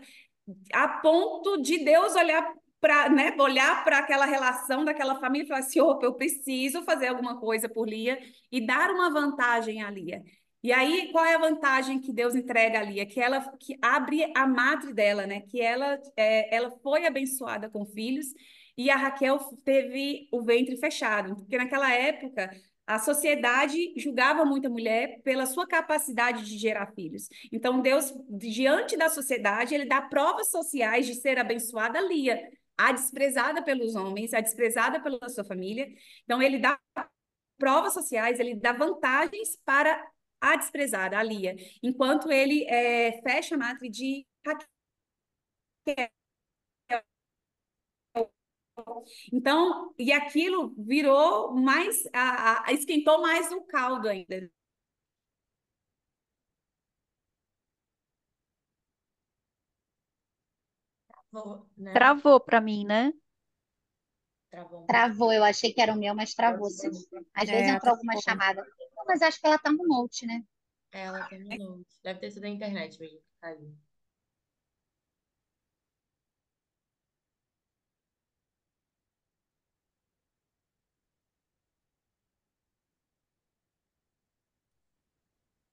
a 0.74 0.88
ponto 0.88 1.62
de 1.62 1.84
Deus 1.84 2.16
olhar 2.16 2.54
para 2.80 3.10
né, 3.10 3.36
olhar 3.40 3.84
para 3.84 4.00
aquela 4.00 4.26
relação 4.26 4.84
daquela 4.84 5.20
família 5.20 5.46
e 5.46 5.48
falar 5.48 5.60
assim, 5.60 5.80
opa, 5.80 6.04
eu 6.06 6.16
preciso 6.16 6.82
fazer 6.82 7.08
alguma 7.08 7.40
coisa 7.40 7.70
por 7.70 7.88
Lia 7.88 8.20
e 8.52 8.66
dar 8.66 8.90
uma 8.90 9.12
vantagem 9.12 9.84
a 9.84 9.92
Lia. 9.92 10.24
E 10.64 10.72
aí, 10.72 11.12
qual 11.12 11.26
é 11.26 11.36
a 11.36 11.40
vantagem 11.40 12.00
que 12.00 12.14
Deus 12.14 12.36
entrega 12.36 12.80
ali? 12.80 13.00
É 13.00 13.06
que 13.06 13.20
ela 13.20 13.42
que 13.58 13.78
abre 13.82 14.32
a 14.36 14.46
madre 14.46 14.94
dela, 14.94 15.26
né? 15.26 15.42
Que 15.42 15.60
ela, 15.60 16.00
é, 16.16 16.56
ela 16.56 16.70
foi 16.84 17.06
abençoada 17.06 17.70
com 17.70 17.86
filhos 17.86 18.28
e 18.78 18.90
a 18.90 18.96
Raquel 18.96 19.40
teve 19.64 20.28
o 20.32 20.44
ventre 20.44 20.78
fechado. 20.78 21.36
Porque 21.36 21.58
naquela 21.58 21.92
época, 21.92 22.52
a 22.86 23.00
sociedade 23.00 23.94
julgava 23.98 24.46
muito 24.46 24.68
a 24.68 24.70
mulher 24.70 25.22
pela 25.24 25.46
sua 25.46 25.66
capacidade 25.66 26.46
de 26.46 26.58
gerar 26.58 26.94
filhos. 26.94 27.28
Então, 27.52 27.82
Deus, 27.82 28.14
diante 28.30 28.98
da 28.98 29.10
sociedade, 29.10 29.74
ele 29.74 29.86
dá 29.86 30.02
provas 30.02 30.50
sociais 30.52 31.06
de 31.06 31.16
ser 31.16 31.40
abençoada 31.40 32.02
Lia, 32.02 32.40
a 32.78 32.92
desprezada 32.92 33.64
pelos 33.64 33.96
homens, 33.96 34.34
a 34.34 34.42
desprezada 34.42 35.00
pela 35.02 35.30
sua 35.30 35.44
família. 35.44 35.88
Então, 36.24 36.42
ele 36.42 36.60
dá 36.60 36.80
provas 37.58 37.94
sociais, 37.94 38.40
ele 38.40 38.56
dá 38.56 38.74
vantagens 38.74 39.58
para 39.64 40.04
a 40.42 40.56
desprezada, 40.58 41.18
a 41.18 41.24
Lia, 41.24 41.56
enquanto 41.84 42.32
ele 42.32 42.66
é, 42.66 43.22
fecha 43.22 43.56
a 43.56 43.58
matriz 43.58 43.96
de 43.96 44.26
Raquel. 44.46 44.68
Então, 49.32 49.94
e 49.98 50.12
aquilo 50.12 50.74
virou 50.78 51.54
mais, 51.54 52.04
a, 52.14 52.68
a, 52.68 52.74
esquentou 52.74 53.22
mais 53.22 53.52
o 53.52 53.62
caldo 53.62 54.08
ainda. 54.08 54.52
Travou, 61.32 61.70
né? 61.78 61.94
Travou 61.94 62.40
para 62.40 62.60
mim, 62.60 62.86
né? 62.86 63.14
Travou. 64.50 64.86
Travou, 64.86 65.32
eu 65.32 65.44
achei 65.44 65.74
que 65.74 65.80
era 65.80 65.94
o 65.94 65.98
meu, 65.98 66.14
mas 66.14 66.34
travou. 66.34 66.70
Sim. 66.70 66.90
Às 67.34 67.48
é, 67.48 67.52
vezes 67.54 67.74
entrou 67.74 67.94
alguma 67.94 68.20
chamada 68.20 68.66
mas 69.06 69.22
acho 69.22 69.40
que 69.40 69.48
ela 69.48 69.58
tá 69.58 69.72
no 69.72 69.88
Note, 69.88 70.26
né? 70.26 70.44
Ela 70.92 71.28
tá 71.28 71.38
no 71.38 71.78
Note. 71.78 71.90
Deve 72.04 72.20
ter 72.20 72.32
sido 72.32 72.46
a 72.46 72.50
internet 72.50 73.00
mesmo. 73.00 73.22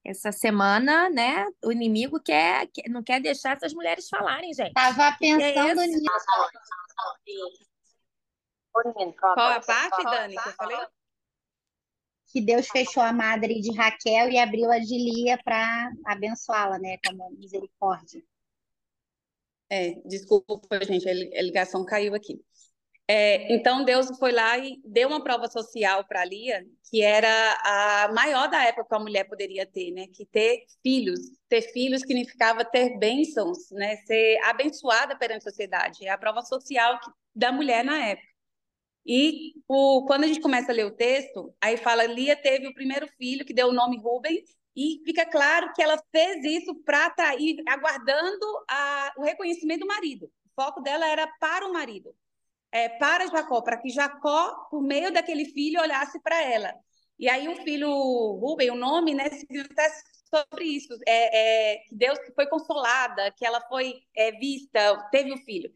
Essa 0.03 0.31
semana, 0.31 1.09
né? 1.09 1.45
O 1.63 1.71
inimigo 1.71 2.19
quer, 2.19 2.67
quer, 2.67 2.89
não 2.89 3.03
quer 3.03 3.21
deixar 3.21 3.55
essas 3.55 3.73
mulheres 3.73 4.09
falarem, 4.09 4.53
gente. 4.53 4.73
Tava 4.73 5.07
é 5.07 5.17
pensando 5.19 5.81
nisso. 5.81 6.03
Qual 9.19 9.51
a 9.51 9.59
parte, 9.59 10.03
Dani, 10.03 10.35
que 10.35 10.49
eu 10.49 10.53
falei? 10.53 10.77
Que 12.31 12.41
Deus 12.41 12.67
fechou 12.67 13.03
a 13.03 13.11
madre 13.13 13.59
de 13.61 13.71
Raquel 13.75 14.29
e 14.29 14.37
abriu 14.37 14.71
a 14.71 14.79
de 14.79 14.95
Lia 14.97 15.37
para 15.43 15.91
abençoá-la, 16.05 16.79
né, 16.79 16.97
como 17.05 17.29
misericórdia. 17.31 18.21
É, 19.71 19.93
desculpa, 20.05 20.83
gente, 20.83 21.07
a 21.07 21.13
li- 21.13 21.37
a 21.37 21.41
ligação 21.41 21.85
caiu 21.85 22.15
aqui. 22.15 22.39
É, 23.07 23.53
então 23.53 23.85
Deus 23.85 24.07
foi 24.19 24.31
lá 24.31 24.57
e 24.57 24.81
deu 24.85 25.09
uma 25.09 25.23
prova 25.23 25.47
social 25.49 26.05
para 26.07 26.25
Lia, 26.25 26.65
que 26.89 27.01
era 27.01 27.29
a 28.05 28.13
maior 28.13 28.49
da 28.49 28.63
época 28.65 28.85
que 28.89 28.95
a 28.95 28.99
mulher 28.99 29.25
poderia 29.25 29.65
ter, 29.65 29.91
né? 29.91 30.07
Que 30.13 30.25
ter 30.25 30.65
filhos, 30.83 31.19
ter 31.49 31.61
filhos 31.73 32.01
significava 32.01 32.65
ter 32.65 32.97
bênçãos, 32.99 33.71
né? 33.71 33.97
Ser 34.05 34.39
abençoada 34.45 35.17
perante 35.17 35.47
a 35.47 35.51
sociedade. 35.51 36.05
É 36.05 36.11
a 36.11 36.17
prova 36.17 36.41
social 36.43 36.99
da 37.35 37.51
mulher 37.51 37.83
na 37.83 37.97
época. 38.07 38.27
E 39.11 39.55
o, 39.67 40.05
quando 40.05 40.25
a 40.25 40.27
gente 40.27 40.39
começa 40.39 40.71
a 40.71 40.75
ler 40.75 40.85
o 40.85 40.95
texto, 40.95 41.51
aí 41.59 41.77
fala, 41.77 42.05
Lia 42.05 42.35
teve 42.35 42.67
o 42.67 42.73
primeiro 42.75 43.07
filho, 43.17 43.43
que 43.43 43.55
deu 43.55 43.69
o 43.69 43.73
nome 43.73 43.97
Rubem, 43.97 44.43
e 44.75 45.01
fica 45.03 45.25
claro 45.25 45.73
que 45.73 45.81
ela 45.81 45.99
fez 46.11 46.45
isso 46.45 46.75
para 46.85 47.07
atrair, 47.07 47.57
aguardando 47.67 48.45
a, 48.69 49.11
o 49.17 49.23
reconhecimento 49.23 49.79
do 49.79 49.87
marido. 49.87 50.27
O 50.27 50.61
foco 50.61 50.79
dela 50.79 51.07
era 51.07 51.25
para 51.39 51.67
o 51.67 51.73
marido, 51.73 52.15
é, 52.71 52.87
para 52.87 53.25
Jacó, 53.25 53.63
para 53.63 53.77
que 53.77 53.89
Jacó, 53.89 54.67
por 54.69 54.83
meio 54.83 55.11
daquele 55.11 55.45
filho, 55.45 55.81
olhasse 55.81 56.21
para 56.21 56.43
ela. 56.43 56.71
E 57.17 57.27
aí 57.27 57.47
o 57.49 57.63
filho 57.63 57.89
Rubem, 58.39 58.69
o 58.69 58.75
nome, 58.75 59.15
né, 59.15 59.27
significa 59.31 59.89
sobre 60.29 60.65
isso, 60.65 60.93
é, 61.07 61.73
é, 61.73 61.77
que 61.79 61.95
Deus 61.95 62.19
foi 62.35 62.45
consolada, 62.45 63.31
que 63.31 63.43
ela 63.43 63.59
foi 63.67 64.03
é, 64.15 64.33
vista, 64.33 65.09
teve 65.09 65.33
o 65.33 65.37
filho. 65.37 65.71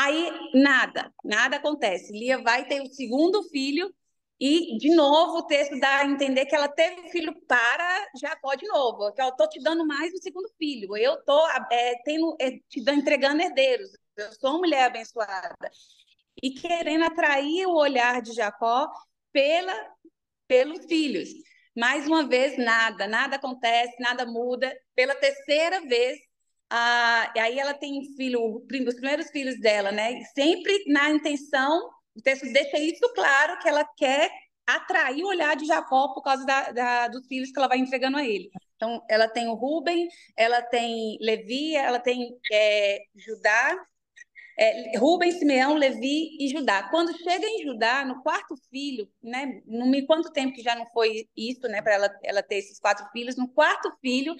Aí 0.00 0.30
nada, 0.54 1.12
nada 1.24 1.56
acontece. 1.56 2.12
Lia 2.12 2.40
vai 2.40 2.64
ter 2.68 2.80
o 2.80 2.86
segundo 2.86 3.42
filho 3.50 3.92
e, 4.38 4.78
de 4.78 4.94
novo, 4.94 5.38
o 5.38 5.46
texto 5.48 5.76
dá 5.80 5.98
a 5.98 6.04
entender 6.04 6.46
que 6.46 6.54
ela 6.54 6.68
teve 6.68 7.10
filho 7.10 7.34
para 7.48 8.06
Jacó 8.20 8.54
de 8.54 8.64
novo. 8.68 9.12
Que 9.12 9.20
eu 9.20 9.30
estou 9.30 9.48
te 9.48 9.60
dando 9.60 9.84
mais 9.84 10.14
um 10.14 10.18
segundo 10.18 10.48
filho. 10.56 10.96
Eu 10.96 11.14
estou 11.14 11.44
é, 11.72 11.94
tendo, 12.04 12.36
é, 12.40 12.52
te 12.68 12.78
entregando 12.88 13.42
herdeiros. 13.42 13.90
Eu 14.16 14.32
sou 14.34 14.58
mulher 14.58 14.84
abençoada. 14.84 15.68
E 16.40 16.52
querendo 16.52 17.02
atrair 17.02 17.66
o 17.66 17.74
olhar 17.74 18.22
de 18.22 18.32
Jacó 18.34 18.88
pela, 19.32 19.74
pelos 20.46 20.86
filhos. 20.86 21.28
Mais 21.76 22.06
uma 22.06 22.24
vez, 22.28 22.56
nada, 22.56 23.08
nada 23.08 23.34
acontece, 23.34 23.96
nada 23.98 24.24
muda. 24.24 24.72
Pela 24.94 25.16
terceira 25.16 25.80
vez, 25.80 26.20
ah, 26.70 27.32
e 27.34 27.38
aí 27.38 27.58
ela 27.58 27.74
tem 27.74 28.02
filho, 28.16 28.56
os 28.56 28.94
primeiros 28.94 29.30
filhos 29.30 29.58
dela, 29.60 29.90
né? 29.90 30.22
Sempre 30.34 30.84
na 30.86 31.10
intenção, 31.10 31.88
o 32.14 32.22
texto 32.22 32.50
deixa 32.52 32.78
isso 32.78 33.12
claro, 33.14 33.58
que 33.60 33.68
ela 33.68 33.84
quer 33.96 34.30
atrair 34.66 35.24
o 35.24 35.28
olhar 35.28 35.56
de 35.56 35.64
Jacó 35.64 36.12
por 36.12 36.22
causa 36.22 36.44
da, 36.44 36.72
da, 36.72 37.08
dos 37.08 37.26
filhos 37.26 37.50
que 37.50 37.58
ela 37.58 37.68
vai 37.68 37.78
entregando 37.78 38.18
a 38.18 38.24
ele. 38.24 38.50
Então, 38.76 39.02
ela 39.08 39.26
tem 39.26 39.48
o 39.48 39.54
Ruben, 39.54 40.08
ela 40.36 40.60
tem 40.62 41.16
Levi, 41.20 41.74
ela 41.74 41.98
tem 41.98 42.38
é, 42.52 42.98
Judá, 43.16 43.76
é, 44.58 44.98
Rubem, 44.98 45.30
Simeão, 45.30 45.74
Levi 45.74 46.36
e 46.40 46.48
Judá. 46.48 46.88
Quando 46.90 47.16
chega 47.16 47.46
em 47.46 47.62
Judá, 47.62 48.04
no 48.04 48.22
quarto 48.22 48.56
filho, 48.70 49.08
né, 49.22 49.62
não 49.64 49.86
me 49.86 50.04
quanto 50.04 50.32
tempo 50.32 50.52
que 50.52 50.62
já 50.62 50.74
não 50.74 50.84
foi 50.86 51.28
isso, 51.36 51.62
né, 51.68 51.80
para 51.80 51.94
ela, 51.94 52.18
ela 52.24 52.42
ter 52.42 52.56
esses 52.56 52.80
quatro 52.80 53.06
filhos, 53.12 53.36
no 53.36 53.48
quarto 53.48 53.90
filho, 54.00 54.34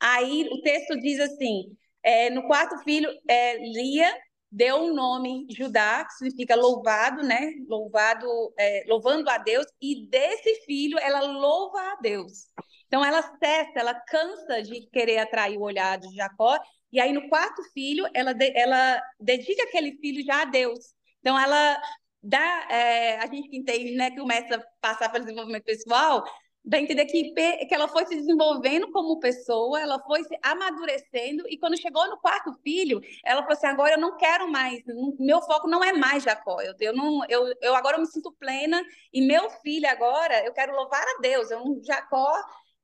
aí 0.00 0.48
o 0.52 0.62
texto 0.62 0.96
diz 1.00 1.18
assim, 1.18 1.76
é, 2.04 2.30
no 2.30 2.46
quarto 2.46 2.78
filho, 2.84 3.10
é, 3.28 3.58
Lia 3.58 4.14
deu 4.50 4.76
o 4.76 4.90
um 4.90 4.94
nome 4.94 5.48
Judá, 5.50 6.04
que 6.04 6.12
significa 6.12 6.54
louvado, 6.54 7.24
né, 7.24 7.54
louvado, 7.66 8.26
é, 8.56 8.84
louvando 8.86 9.28
a 9.28 9.38
Deus, 9.38 9.66
e 9.82 10.06
desse 10.06 10.64
filho 10.66 10.96
ela 11.00 11.20
louva 11.22 11.80
a 11.80 11.96
Deus. 12.00 12.46
Então 12.86 13.04
ela 13.04 13.22
cessa, 13.22 13.80
ela 13.80 13.94
cansa 13.94 14.62
de 14.62 14.86
querer 14.92 15.18
atrair 15.18 15.58
o 15.58 15.62
olhar 15.62 15.98
de 15.98 16.14
Jacó 16.14 16.56
e 16.94 17.00
aí, 17.00 17.12
no 17.12 17.28
quarto 17.28 17.60
filho, 17.72 18.08
ela, 18.14 18.32
ela 18.54 19.02
dedica 19.18 19.64
aquele 19.64 19.96
filho 19.96 20.24
já 20.24 20.42
a 20.42 20.44
Deus. 20.44 20.94
Então, 21.18 21.36
ela 21.36 21.82
dá. 22.22 22.68
É, 22.70 23.16
a 23.18 23.26
gente 23.26 23.48
que 23.48 23.56
entende 23.56 23.96
né, 23.96 24.12
que 24.12 24.18
começa 24.20 24.54
a 24.54 24.64
passar 24.80 25.10
pelo 25.10 25.24
desenvolvimento 25.24 25.64
pessoal, 25.64 26.24
dá 26.64 26.76
a 26.76 26.80
entender 26.80 27.04
que, 27.06 27.32
que 27.32 27.74
ela 27.74 27.88
foi 27.88 28.06
se 28.06 28.14
desenvolvendo 28.14 28.92
como 28.92 29.18
pessoa, 29.18 29.80
ela 29.80 29.98
foi 30.04 30.22
se 30.22 30.38
amadurecendo, 30.40 31.42
e 31.48 31.58
quando 31.58 31.76
chegou 31.76 32.08
no 32.08 32.16
quarto 32.20 32.54
filho, 32.62 33.00
ela 33.24 33.42
falou 33.42 33.54
assim: 33.54 33.66
agora 33.66 33.94
eu 33.94 34.00
não 34.00 34.16
quero 34.16 34.48
mais, 34.48 34.80
meu 35.18 35.42
foco 35.42 35.66
não 35.66 35.82
é 35.82 35.92
mais 35.92 36.22
Jacó, 36.22 36.60
eu, 36.62 36.74
eu, 36.78 36.94
não, 36.94 37.24
eu, 37.28 37.52
eu 37.60 37.74
agora 37.74 37.96
eu 37.96 38.02
me 38.02 38.06
sinto 38.06 38.30
plena, 38.38 38.80
e 39.12 39.20
meu 39.20 39.50
filho 39.50 39.88
agora, 39.90 40.44
eu 40.46 40.52
quero 40.52 40.76
louvar 40.76 41.02
a 41.02 41.20
Deus, 41.20 41.50
eu, 41.50 41.60
Jacó 41.84 42.32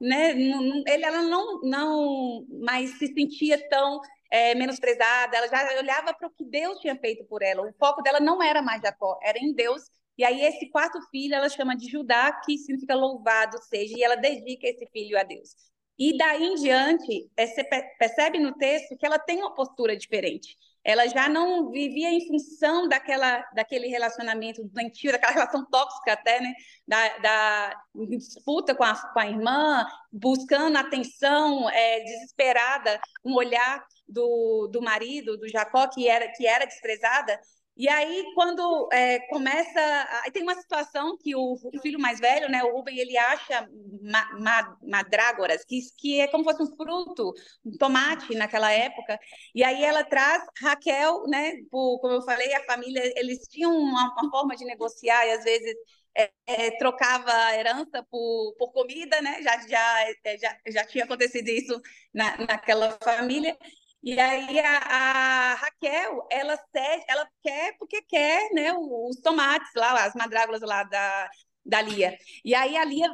né? 0.00 0.30
Ele, 0.30 1.04
ela 1.04 1.22
não, 1.22 1.60
não 1.62 2.46
mais 2.62 2.98
se 2.98 3.06
sentia 3.08 3.68
tão 3.68 4.00
é, 4.30 4.54
menosprezada, 4.54 5.36
ela 5.36 5.48
já 5.48 5.78
olhava 5.78 6.14
para 6.14 6.28
o 6.28 6.30
que 6.30 6.44
Deus 6.44 6.78
tinha 6.78 6.96
feito 6.96 7.24
por 7.24 7.42
ela. 7.42 7.62
O 7.62 7.72
foco 7.74 8.02
dela 8.02 8.20
não 8.20 8.42
era 8.42 8.62
mais 8.62 8.80
Jacó, 8.80 9.18
era 9.22 9.38
em 9.38 9.52
Deus. 9.52 9.82
E 10.16 10.24
aí 10.24 10.42
esse 10.42 10.68
quarto 10.70 11.00
filho 11.10 11.34
ela 11.34 11.48
chama 11.48 11.76
de 11.76 11.88
Judá, 11.90 12.32
que 12.44 12.58
significa 12.58 12.94
louvado 12.94 13.58
seja, 13.68 13.94
e 13.96 14.02
ela 14.02 14.16
dedica 14.16 14.66
esse 14.68 14.86
filho 14.86 15.18
a 15.18 15.22
Deus. 15.22 15.54
E 15.98 16.16
daí 16.16 16.44
em 16.44 16.54
diante, 16.54 17.30
é, 17.36 17.46
você 17.46 17.64
percebe 17.98 18.38
no 18.38 18.54
texto 18.56 18.96
que 18.96 19.04
ela 19.04 19.18
tem 19.18 19.38
uma 19.38 19.54
postura 19.54 19.96
diferente 19.96 20.56
ela 20.84 21.06
já 21.06 21.28
não 21.28 21.70
vivia 21.70 22.10
em 22.10 22.26
função 22.26 22.88
daquela, 22.88 23.44
daquele 23.54 23.88
relacionamento 23.88 24.62
doentio, 24.64 25.12
daquela 25.12 25.32
relação 25.32 25.64
tóxica 25.66 26.12
até, 26.14 26.40
né? 26.40 26.54
Da, 26.86 27.18
da 27.18 27.82
disputa 28.08 28.74
com 28.74 28.84
a, 28.84 28.94
com 28.94 29.20
a 29.20 29.26
irmã, 29.28 29.86
buscando 30.10 30.76
atenção 30.76 31.68
é, 31.70 32.00
desesperada, 32.00 33.00
um 33.24 33.34
olhar 33.34 33.84
do, 34.08 34.68
do 34.68 34.80
marido, 34.80 35.36
do 35.36 35.48
Jacó, 35.48 35.86
que 35.88 36.08
era, 36.08 36.28
que 36.32 36.46
era 36.46 36.64
desprezada. 36.64 37.38
E 37.76 37.88
aí, 37.88 38.24
quando 38.34 38.88
é, 38.92 39.20
começa. 39.28 39.80
Aí 40.22 40.30
tem 40.30 40.42
uma 40.42 40.54
situação 40.54 41.16
que 41.16 41.34
o, 41.34 41.56
filho 41.80 41.98
mais 41.98 42.20
velho, 42.20 42.48
né, 42.50 42.62
o 42.62 42.72
Rubem, 42.72 42.98
ele 42.98 43.16
acha 43.16 43.66
ma, 44.02 44.38
ma, 44.38 44.76
madrágoras, 44.82 45.64
que, 45.64 45.80
que 45.96 46.20
é 46.20 46.28
como 46.28 46.44
se 46.44 46.50
fosse 46.50 46.62
um 46.62 46.76
fruto, 46.76 47.32
um 47.64 47.76
tomate 47.78 48.34
naquela 48.34 48.70
época. 48.70 49.18
E 49.54 49.64
aí 49.64 49.82
ela 49.82 50.04
traz 50.04 50.44
Raquel, 50.60 51.22
né, 51.26 51.52
por, 51.70 52.00
como 52.00 52.14
eu 52.14 52.22
falei, 52.22 52.52
a 52.54 52.64
família, 52.64 53.02
eles 53.16 53.48
tinham 53.48 53.74
uma, 53.74 54.12
uma 54.12 54.30
forma 54.30 54.54
de 54.56 54.64
negociar 54.64 55.26
e 55.26 55.32
às 55.32 55.44
vezes 55.44 55.74
é, 56.14 56.30
é, 56.46 56.70
trocava 56.72 57.32
herança 57.56 58.04
por, 58.10 58.54
por 58.58 58.72
comida, 58.72 59.20
né? 59.22 59.42
Já, 59.42 59.58
já, 59.66 60.36
já, 60.38 60.56
já 60.66 60.84
tinha 60.84 61.04
acontecido 61.04 61.48
isso 61.48 61.80
na, 62.12 62.36
naquela 62.38 62.98
família. 63.02 63.56
E 64.02 64.18
aí 64.18 64.58
a, 64.60 64.78
a, 64.78 65.54
Raquel, 65.54 66.26
ela 66.30 66.56
cede, 66.56 67.04
ela 67.08 67.28
quer 67.42 67.76
porque 67.78 68.00
quer, 68.02 68.50
né, 68.52 68.72
os 68.72 69.16
tomates 69.20 69.70
lá, 69.76 70.04
as 70.04 70.14
madrágulas 70.14 70.62
lá 70.62 70.84
da, 70.84 71.30
da 71.64 71.82
Lia. 71.82 72.16
E 72.44 72.54
aí 72.54 72.76
a 72.76 72.84
Lia 72.84 73.10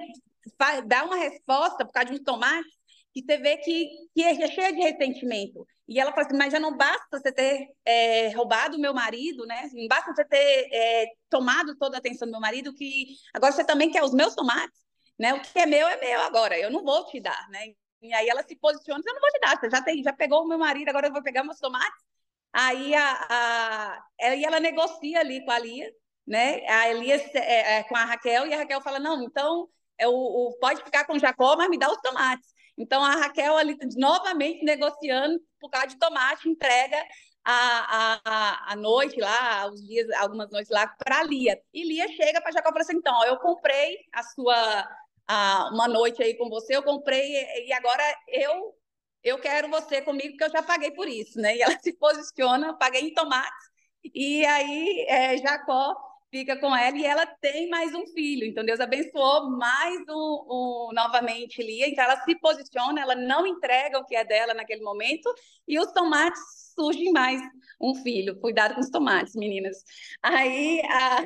faz, 0.59 0.87
dá 0.87 1.05
uma 1.05 1.17
resposta 1.17 1.85
por 1.85 1.93
causa 1.93 2.11
de 2.11 2.17
uns 2.17 2.25
tomates 2.25 2.73
que 3.13 3.23
você 3.25 3.39
vê 3.39 3.57
que, 3.59 3.89
que 4.15 4.23
é 4.23 4.47
cheia 4.49 4.73
de 4.73 4.81
ressentimento. 4.81 5.67
E 5.89 5.99
ela 5.99 6.13
fala 6.13 6.27
assim, 6.27 6.37
mas 6.37 6.53
já 6.53 6.61
não 6.61 6.77
basta 6.77 7.19
você 7.19 7.33
ter 7.33 7.69
é, 7.85 8.29
roubado 8.31 8.77
o 8.77 8.81
meu 8.81 8.93
marido, 8.93 9.47
né? 9.47 9.69
Não 9.73 9.89
basta 9.89 10.13
você 10.15 10.25
ter 10.25 10.69
é, 10.73 11.07
tomado 11.31 11.77
toda 11.77 11.97
a 11.97 11.99
atenção 11.99 12.27
do 12.27 12.33
meu 12.33 12.41
marido, 12.41 12.75
que 12.75 13.07
agora 13.33 13.53
você 13.53 13.65
também 13.65 13.91
quer 13.91 14.03
os 14.03 14.13
meus 14.13 14.35
tomates, 14.35 14.79
né? 15.19 15.33
O 15.35 15.41
que 15.41 15.59
é 15.59 15.67
meu 15.67 15.87
é 15.87 15.99
meu 15.99 16.21
agora, 16.21 16.59
eu 16.59 16.71
não 16.71 16.85
vou 16.85 17.07
te 17.07 17.21
dar, 17.21 17.49
né? 17.51 17.73
Aí 18.15 18.29
ela 18.29 18.43
se 18.43 18.57
posiciona, 18.57 19.03
eu 19.05 19.15
não 19.15 19.21
vou 19.21 19.31
te 19.31 19.41
dar, 19.41 19.59
você 19.59 19.71
já, 19.71 19.83
tem, 19.83 20.03
já 20.03 20.13
pegou 20.13 20.43
o 20.43 20.49
meu 20.49 20.59
marido, 20.59 20.89
agora 20.89 21.09
eu 21.09 21.13
vou 21.13 21.23
pegar 21.23 21.45
meus 21.45 21.59
tomates. 21.59 22.05
Aí 22.53 22.95
a, 22.95 23.27
a, 23.29 24.05
aí 24.23 24.45
ela 24.45 24.61
negocia 24.61 25.21
ali 25.21 25.45
com 25.45 25.51
a 25.51 25.59
Lia, 25.59 25.91
né? 26.27 26.67
A 26.69 26.91
Elias 26.91 27.23
é, 27.35 27.79
é, 27.79 27.83
com 27.85 27.97
a 27.97 28.05
Raquel, 28.05 28.47
e 28.47 28.55
a 28.55 28.59
Raquel 28.59 28.81
fala, 28.81 28.99
não, 28.99 29.23
então 29.23 29.69
é, 29.99 30.09
o, 30.09 30.13
o, 30.13 30.57
pode 30.59 30.83
ficar 30.83 31.05
com 31.05 31.19
Jacó, 31.19 31.57
mas 31.57 31.69
me 31.69 31.79
dá 31.79 31.91
os 31.91 32.01
tomates. 32.01 32.55
Então 32.79 33.03
a 33.05 33.13
Raquel 33.13 33.57
ali 33.57 33.77
novamente 33.97 34.65
negociando 34.65 35.39
por 35.61 35.71
causa 35.71 35.89
de 35.89 35.99
tomate, 35.99 36.49
entrega 36.49 37.03
a, 37.45 38.19
a, 38.25 38.73
a 38.73 38.77
noite 38.77 39.21
lá, 39.21 39.67
os 39.69 39.81
dias, 39.87 40.11
algumas 40.19 40.51
noites 40.51 40.71
lá 40.71 40.87
para 40.87 41.23
Lia. 41.23 41.61
E 41.73 41.85
Lia 41.85 42.09
chega 42.09 42.41
para 42.41 42.53
Jacó 42.53 42.69
e 42.69 42.73
fala 42.73 42.83
assim: 42.83 42.97
então, 42.97 43.15
ó, 43.15 43.25
eu 43.25 43.39
comprei 43.39 43.99
a 44.13 44.23
sua 44.23 44.89
a, 45.29 45.71
uma 45.73 45.89
noite 45.89 46.23
aí 46.23 46.35
com 46.37 46.49
você, 46.49 46.77
eu 46.77 46.83
comprei 46.83 47.67
e 47.67 47.73
agora 47.73 48.03
eu 48.29 48.75
eu 49.23 49.41
quero 49.41 49.69
você 49.69 50.01
comigo 50.03 50.31
porque 50.31 50.45
eu 50.45 50.51
já 50.51 50.63
paguei 50.63 50.93
por 50.93 51.09
isso, 51.09 51.41
né? 51.41 51.57
E 51.57 51.63
ela 51.63 51.77
se 51.83 51.93
posiciona, 51.95 52.75
paguei 52.79 53.03
em 53.03 53.15
tomates. 53.15 53.67
E 54.15 54.45
aí 54.47 55.05
é, 55.09 55.37
Jacó 55.39 55.97
fica 56.31 56.57
com 56.61 56.75
ela 56.77 56.97
e 56.97 57.05
ela 57.05 57.27
tem 57.27 57.69
mais 57.69 57.93
um 57.95 58.07
filho. 58.07 58.45
Então 58.47 58.65
Deus 58.65 58.79
abençoou 58.79 59.51
mais 59.51 59.99
um, 60.09 60.47
um, 60.49 60.91
novamente 60.95 61.63
Lia. 61.63 61.89
Então 61.89 62.05
ela 62.05 62.21
se 62.23 62.39
posiciona, 62.39 63.01
ela 63.01 63.17
não 63.17 63.47
entrega 63.47 63.99
o 63.99 64.05
que 64.05 64.15
é 64.15 64.25
dela 64.25 64.55
naquele 64.55 64.83
momento 64.83 65.29
e 65.67 65.79
os 65.79 65.91
tomates 65.93 66.41
surgem 66.75 67.11
mais 67.13 67.41
um 67.81 67.95
filho. 67.97 68.39
Cuidado 68.41 68.75
com 68.75 68.81
os 68.81 68.91
tomates, 68.91 69.35
meninas. 69.35 69.83
Aí 70.23 70.81
a, 70.89 71.19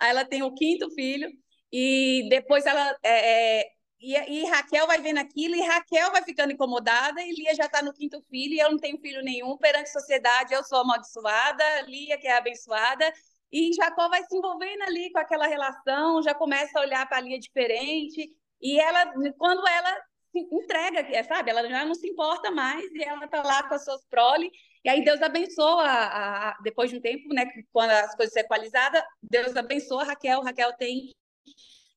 ela 0.06 0.24
tem 0.24 0.42
o 0.42 0.54
quinto 0.54 0.90
filho 0.90 1.30
e 1.72 2.26
depois 2.28 2.66
ela 2.66 2.96
é, 3.02 3.60
é 3.60 3.72
e, 4.02 4.16
e, 4.16 4.44
Raquel 4.46 4.84
vai 4.88 5.00
vendo 5.00 5.18
aquilo, 5.18 5.54
e 5.54 5.62
Raquel 5.62 6.10
vai 6.10 6.24
ficando 6.24 6.52
incomodada, 6.52 7.22
e 7.22 7.32
Lia 7.32 7.54
já 7.54 7.66
está 7.66 7.80
no 7.80 7.92
quinto 7.92 8.20
filho, 8.28 8.54
e 8.54 8.58
eu 8.58 8.68
não 8.72 8.78
tenho 8.78 8.98
filho 8.98 9.22
nenhum, 9.22 9.56
perante 9.56 9.90
a 9.90 9.92
sociedade 9.92 10.52
eu 10.52 10.64
sou 10.64 10.78
amaldiçoada, 10.78 11.82
Lia 11.82 12.18
que 12.18 12.26
é 12.26 12.36
abençoada, 12.36 13.12
e 13.52 13.72
Jacó 13.74 14.08
vai 14.08 14.24
se 14.24 14.36
envolvendo 14.36 14.82
ali 14.82 15.12
com 15.12 15.20
aquela 15.20 15.46
relação, 15.46 16.20
já 16.20 16.34
começa 16.34 16.80
a 16.80 16.82
olhar 16.82 17.08
para 17.08 17.18
a 17.18 17.20
Lia 17.20 17.38
diferente, 17.38 18.28
e 18.60 18.80
ela, 18.80 19.12
quando 19.38 19.66
ela 19.68 20.02
entrega, 20.34 21.22
sabe, 21.22 21.50
ela 21.50 21.68
já 21.68 21.84
não 21.84 21.94
se 21.94 22.08
importa 22.08 22.50
mais, 22.50 22.84
e 22.92 23.04
ela 23.04 23.24
está 23.24 23.40
lá 23.40 23.62
com 23.68 23.74
as 23.74 23.84
suas 23.84 24.04
prole, 24.06 24.50
e 24.84 24.88
aí 24.88 25.04
Deus 25.04 25.22
abençoa, 25.22 25.84
a, 25.84 26.48
a, 26.48 26.58
depois 26.64 26.90
de 26.90 26.96
um 26.96 27.00
tempo, 27.00 27.32
né, 27.32 27.46
quando 27.72 27.90
as 27.90 28.16
coisas 28.16 28.32
se 28.32 28.40
equalizadas, 28.40 29.00
Deus 29.22 29.56
abençoa 29.56 30.02
Raquel, 30.02 30.42
Raquel 30.42 30.72
tem 30.72 31.12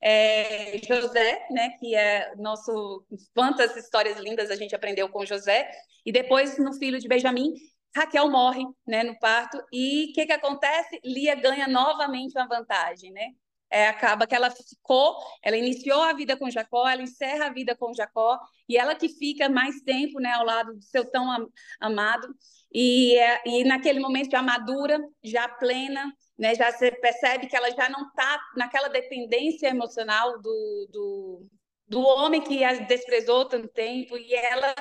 é, 0.01 0.77
José, 0.87 1.47
né, 1.49 1.71
que 1.79 1.95
é 1.95 2.35
nosso. 2.35 3.05
Quantas 3.33 3.75
histórias 3.75 4.17
lindas 4.19 4.51
a 4.51 4.55
gente 4.55 4.75
aprendeu 4.75 5.09
com 5.09 5.25
José. 5.25 5.69
E 6.05 6.11
depois, 6.11 6.59
no 6.59 6.73
filho 6.73 6.99
de 6.99 7.07
Benjamim, 7.07 7.53
Raquel 7.95 8.29
morre 8.29 8.63
né, 8.85 9.03
no 9.03 9.17
parto. 9.17 9.57
E 9.71 10.09
o 10.11 10.13
que, 10.13 10.25
que 10.25 10.33
acontece? 10.33 10.99
Lia 11.03 11.33
ganha 11.33 11.67
novamente 11.67 12.37
uma 12.37 12.47
vantagem, 12.47 13.11
né? 13.11 13.31
É, 13.69 13.87
acaba 13.87 14.27
que 14.27 14.35
ela 14.35 14.51
ficou, 14.51 15.17
ela 15.41 15.57
iniciou 15.57 16.01
a 16.03 16.13
vida 16.13 16.37
com 16.37 16.49
Jacó, 16.49 16.87
ela 16.87 17.01
encerra 17.01 17.47
a 17.47 17.53
vida 17.53 17.75
com 17.75 17.93
Jacó, 17.93 18.39
e 18.69 18.77
ela 18.77 18.95
que 18.95 19.09
fica 19.09 19.49
mais 19.49 19.81
tempo 19.81 20.19
né, 20.19 20.31
ao 20.33 20.45
lado 20.45 20.75
do 20.75 20.83
seu 20.83 21.03
tão 21.03 21.29
am 21.31 21.47
amado, 21.79 22.27
e, 22.77 23.17
é, 23.17 23.41
e 23.45 23.63
naquele 23.63 24.01
momento 24.01 24.31
já 24.31 24.41
madura, 24.41 24.99
já 25.23 25.47
plena, 25.47 26.13
né? 26.37 26.53
Já 26.55 26.69
você 26.73 26.91
percebe 26.91 27.47
que 27.47 27.55
ela 27.55 27.71
já 27.71 27.87
não 27.87 28.05
está 28.09 28.37
naquela 28.57 28.89
dependência 28.89 29.67
emocional 29.69 30.41
do, 30.41 30.89
do, 30.91 31.47
do 31.87 32.01
homem 32.01 32.41
que 32.41 32.65
a 32.65 32.73
desprezou 32.73 33.45
tanto 33.45 33.69
tempo, 33.69 34.17
e 34.17 34.33
ela 34.35 34.75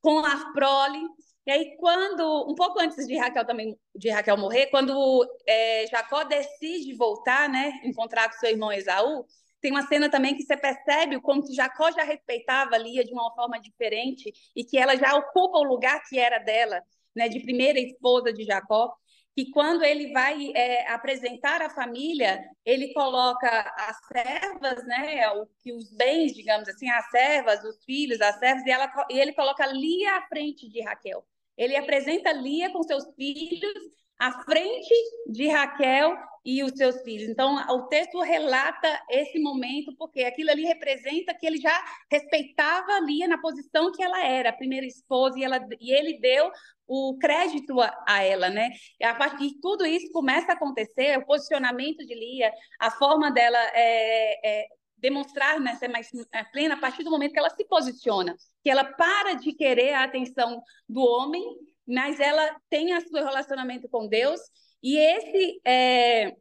com 0.00 0.18
a 0.18 0.52
prole. 0.52 0.98
E 1.46 1.50
aí, 1.52 1.76
quando, 1.76 2.50
um 2.50 2.56
pouco 2.56 2.80
antes 2.80 3.06
de 3.06 3.16
Raquel 3.16 3.46
também, 3.46 3.78
de 3.94 4.10
Raquel 4.10 4.36
morrer, 4.36 4.66
quando 4.66 5.24
é, 5.46 5.86
Jacó 5.86 6.24
decide 6.24 6.96
voltar, 6.96 7.48
né, 7.48 7.80
encontrar 7.84 8.28
com 8.30 8.38
seu 8.38 8.50
irmão 8.50 8.72
Esaú, 8.72 9.24
tem 9.60 9.70
uma 9.70 9.86
cena 9.86 10.10
também 10.10 10.36
que 10.36 10.42
você 10.42 10.56
percebe 10.56 11.20
como 11.20 11.44
que 11.44 11.54
Jacó 11.54 11.90
já 11.92 12.02
respeitava 12.02 12.76
Lia 12.76 13.04
de 13.04 13.12
uma 13.12 13.32
forma 13.34 13.60
diferente 13.60 14.32
e 14.54 14.64
que 14.64 14.76
ela 14.76 14.96
já 14.96 15.14
ocupa 15.14 15.58
o 15.58 15.64
lugar 15.64 16.02
que 16.08 16.18
era 16.18 16.38
dela, 16.38 16.82
né, 17.18 17.28
de 17.28 17.40
primeira 17.40 17.78
esposa 17.78 18.32
de 18.32 18.44
Jacó 18.44 18.94
que 19.38 19.52
quando 19.52 19.84
ele 19.84 20.12
vai 20.12 20.50
é, 20.52 20.90
apresentar 20.90 21.62
a 21.62 21.70
família, 21.70 22.44
ele 22.64 22.92
coloca 22.92 23.48
as 23.76 23.96
servas, 24.08 24.84
né, 24.84 25.30
o, 25.30 25.46
que 25.62 25.72
os 25.72 25.92
bens, 25.92 26.34
digamos 26.34 26.68
assim, 26.68 26.90
as 26.90 27.08
servas, 27.08 27.62
os 27.62 27.84
filhos, 27.84 28.20
as 28.20 28.36
servas, 28.40 28.66
e, 28.66 28.70
ela, 28.72 28.92
e 29.08 29.16
ele 29.16 29.32
coloca 29.32 29.64
Lia 29.66 30.16
à 30.16 30.22
frente 30.26 30.68
de 30.68 30.82
Raquel. 30.82 31.24
Ele 31.58 31.76
apresenta 31.76 32.32
Lia 32.32 32.70
com 32.70 32.82
seus 32.82 33.04
filhos 33.14 33.74
à 34.18 34.42
frente 34.44 34.94
de 35.26 35.48
Raquel 35.48 36.16
e 36.44 36.62
os 36.62 36.72
seus 36.72 37.02
filhos. 37.02 37.28
Então, 37.28 37.56
o 37.70 37.88
texto 37.88 38.20
relata 38.20 38.88
esse 39.10 39.38
momento, 39.38 39.94
porque 39.98 40.24
aquilo 40.24 40.50
ali 40.50 40.64
representa 40.64 41.34
que 41.34 41.46
ele 41.46 41.58
já 41.58 41.84
respeitava 42.10 43.00
Lia 43.00 43.28
na 43.28 43.36
posição 43.38 43.92
que 43.92 44.02
ela 44.02 44.24
era, 44.24 44.48
a 44.48 44.56
primeira 44.56 44.86
esposa, 44.86 45.38
e, 45.38 45.44
ela, 45.44 45.60
e 45.78 45.92
ele 45.92 46.18
deu 46.18 46.50
o 46.86 47.18
crédito 47.18 47.78
a, 47.80 48.04
a, 48.08 48.22
ela, 48.22 48.48
né? 48.48 48.70
E 48.98 49.04
a 49.04 49.14
partir 49.14 49.48
de 49.48 49.60
tudo 49.60 49.84
isso 49.84 50.10
começa 50.10 50.52
a 50.52 50.54
acontecer, 50.54 51.18
o 51.18 51.26
posicionamento 51.26 51.98
de 52.06 52.14
Lia, 52.14 52.50
a 52.80 52.90
forma 52.90 53.30
dela 53.30 53.58
é, 53.74 54.62
é, 54.62 54.66
demonstrar 54.96 55.60
né, 55.60 55.74
ser 55.76 55.88
mais 55.88 56.10
é, 56.32 56.44
plena 56.44 56.74
a 56.74 56.80
partir 56.80 57.04
do 57.04 57.10
momento 57.10 57.32
que 57.32 57.38
ela 57.38 57.50
se 57.50 57.64
posiciona, 57.66 58.34
que 58.68 58.72
ela 58.72 58.84
para 58.84 59.32
de 59.32 59.54
querer 59.54 59.94
a 59.94 60.04
atenção 60.04 60.62
do 60.86 61.00
homem, 61.00 61.42
mas 61.86 62.20
ela 62.20 62.54
tem 62.68 62.94
o 62.94 63.00
seu 63.00 63.24
relacionamento 63.24 63.88
com 63.88 64.06
Deus 64.06 64.38
e 64.82 64.98
esse 64.98 65.58
é, 65.64 66.36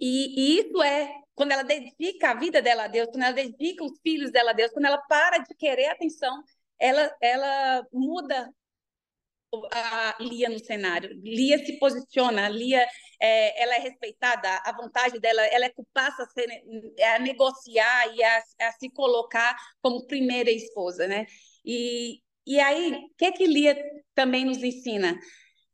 e, 0.00 0.56
e 0.56 0.58
isso 0.58 0.82
é 0.82 1.14
quando 1.32 1.52
ela 1.52 1.62
dedica 1.62 2.32
a 2.32 2.34
vida 2.34 2.60
dela 2.60 2.86
a 2.86 2.88
Deus, 2.88 3.08
quando 3.08 3.22
ela 3.22 3.32
dedica 3.32 3.84
os 3.84 4.00
filhos 4.02 4.32
dela 4.32 4.50
a 4.50 4.52
Deus, 4.52 4.72
quando 4.72 4.86
ela 4.86 4.98
para 5.08 5.38
de 5.38 5.54
querer 5.54 5.90
atenção, 5.90 6.42
ela, 6.76 7.16
ela 7.20 7.86
muda 7.92 8.52
a 9.72 10.16
Lia 10.20 10.48
no 10.48 10.58
cenário. 10.58 11.10
Lia 11.22 11.58
se 11.64 11.78
posiciona, 11.78 12.48
Lia 12.48 12.86
é, 13.20 13.62
ela 13.62 13.76
é 13.76 13.78
respeitada, 13.78 14.48
a 14.64 14.72
vontade 14.76 15.18
dela, 15.18 15.42
ela 15.46 15.66
é 15.66 15.72
passa 15.92 16.22
a, 16.22 16.26
ser, 16.26 16.48
a 17.14 17.18
negociar 17.18 18.14
e 18.14 18.22
a, 18.22 18.42
a, 18.62 18.72
se 18.72 18.90
colocar 18.90 19.56
como 19.82 20.06
primeira 20.06 20.50
esposa, 20.50 21.06
né? 21.06 21.26
E, 21.64 22.20
e 22.46 22.60
aí, 22.60 22.92
o 22.92 23.16
que 23.16 23.32
que 23.32 23.46
Lia 23.46 23.76
também 24.14 24.44
nos 24.44 24.62
ensina? 24.62 25.18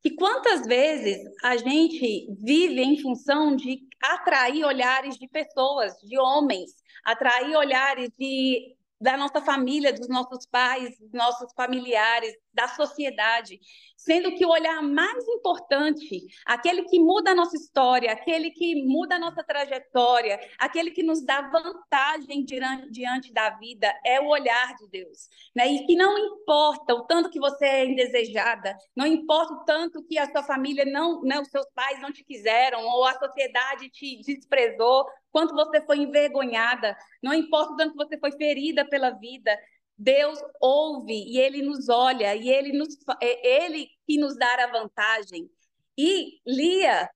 Que 0.02 0.14
quantas 0.14 0.66
vezes 0.66 1.18
a 1.42 1.56
gente 1.56 2.26
vive 2.42 2.80
em 2.80 3.00
função 3.00 3.54
de 3.54 3.80
atrair 4.02 4.64
olhares 4.64 5.16
de 5.16 5.28
pessoas, 5.28 5.92
de 6.02 6.18
homens, 6.18 6.70
atrair 7.04 7.54
olhares 7.56 8.10
de 8.18 8.76
da 9.00 9.16
nossa 9.16 9.40
família, 9.40 9.94
dos 9.94 10.08
nossos 10.08 10.44
pais, 10.46 10.98
dos 10.98 11.12
nossos 11.12 11.50
familiares, 11.56 12.34
da 12.52 12.68
sociedade, 12.68 13.60
sendo 13.96 14.34
que 14.34 14.44
o 14.44 14.50
olhar 14.50 14.82
mais 14.82 15.26
importante, 15.28 16.26
aquele 16.44 16.84
que 16.84 16.98
muda 16.98 17.30
a 17.30 17.34
nossa 17.34 17.56
história, 17.56 18.12
aquele 18.12 18.50
que 18.50 18.82
muda 18.84 19.16
a 19.16 19.18
nossa 19.18 19.42
trajetória, 19.44 20.40
aquele 20.58 20.90
que 20.90 21.02
nos 21.02 21.24
dá 21.24 21.42
vantagem 21.42 22.44
diante 22.44 23.32
da 23.32 23.50
vida, 23.50 23.92
é 24.04 24.20
o 24.20 24.28
olhar 24.28 24.74
de 24.76 24.88
Deus. 24.88 25.28
Né? 25.54 25.68
E 25.68 25.86
que 25.86 25.94
não 25.94 26.18
importa 26.18 26.94
o 26.94 27.06
tanto 27.06 27.30
que 27.30 27.38
você 27.38 27.64
é 27.64 27.84
indesejada, 27.84 28.76
não 28.96 29.06
importa 29.06 29.54
o 29.54 29.64
tanto 29.64 30.02
que 30.04 30.18
a 30.18 30.30
sua 30.30 30.42
família 30.42 30.84
não, 30.84 31.22
né, 31.22 31.40
os 31.40 31.48
seus 31.48 31.66
pais 31.74 32.00
não 32.00 32.12
te 32.12 32.24
quiseram, 32.24 32.84
ou 32.84 33.04
a 33.04 33.18
sociedade 33.18 33.88
te 33.90 34.20
desprezou, 34.22 35.06
quanto 35.30 35.54
você 35.54 35.80
foi 35.84 35.98
envergonhada, 35.98 36.96
não 37.22 37.32
importa 37.32 37.72
o 37.72 37.76
tanto 37.76 37.92
que 37.92 38.04
você 38.04 38.18
foi 38.18 38.32
ferida 38.32 38.84
pela 38.84 39.10
vida, 39.10 39.56
Deus 40.00 40.38
ouve 40.58 41.12
e 41.12 41.38
ele 41.38 41.60
nos 41.60 41.90
olha 41.90 42.34
e 42.34 42.48
ele 42.48 42.72
nos 42.72 42.96
é 43.22 43.64
ele 43.64 43.86
que 44.06 44.18
nos 44.18 44.34
dá 44.34 44.64
a 44.64 44.72
vantagem. 44.72 45.50
E 45.96 46.40
Lia, 46.46 47.10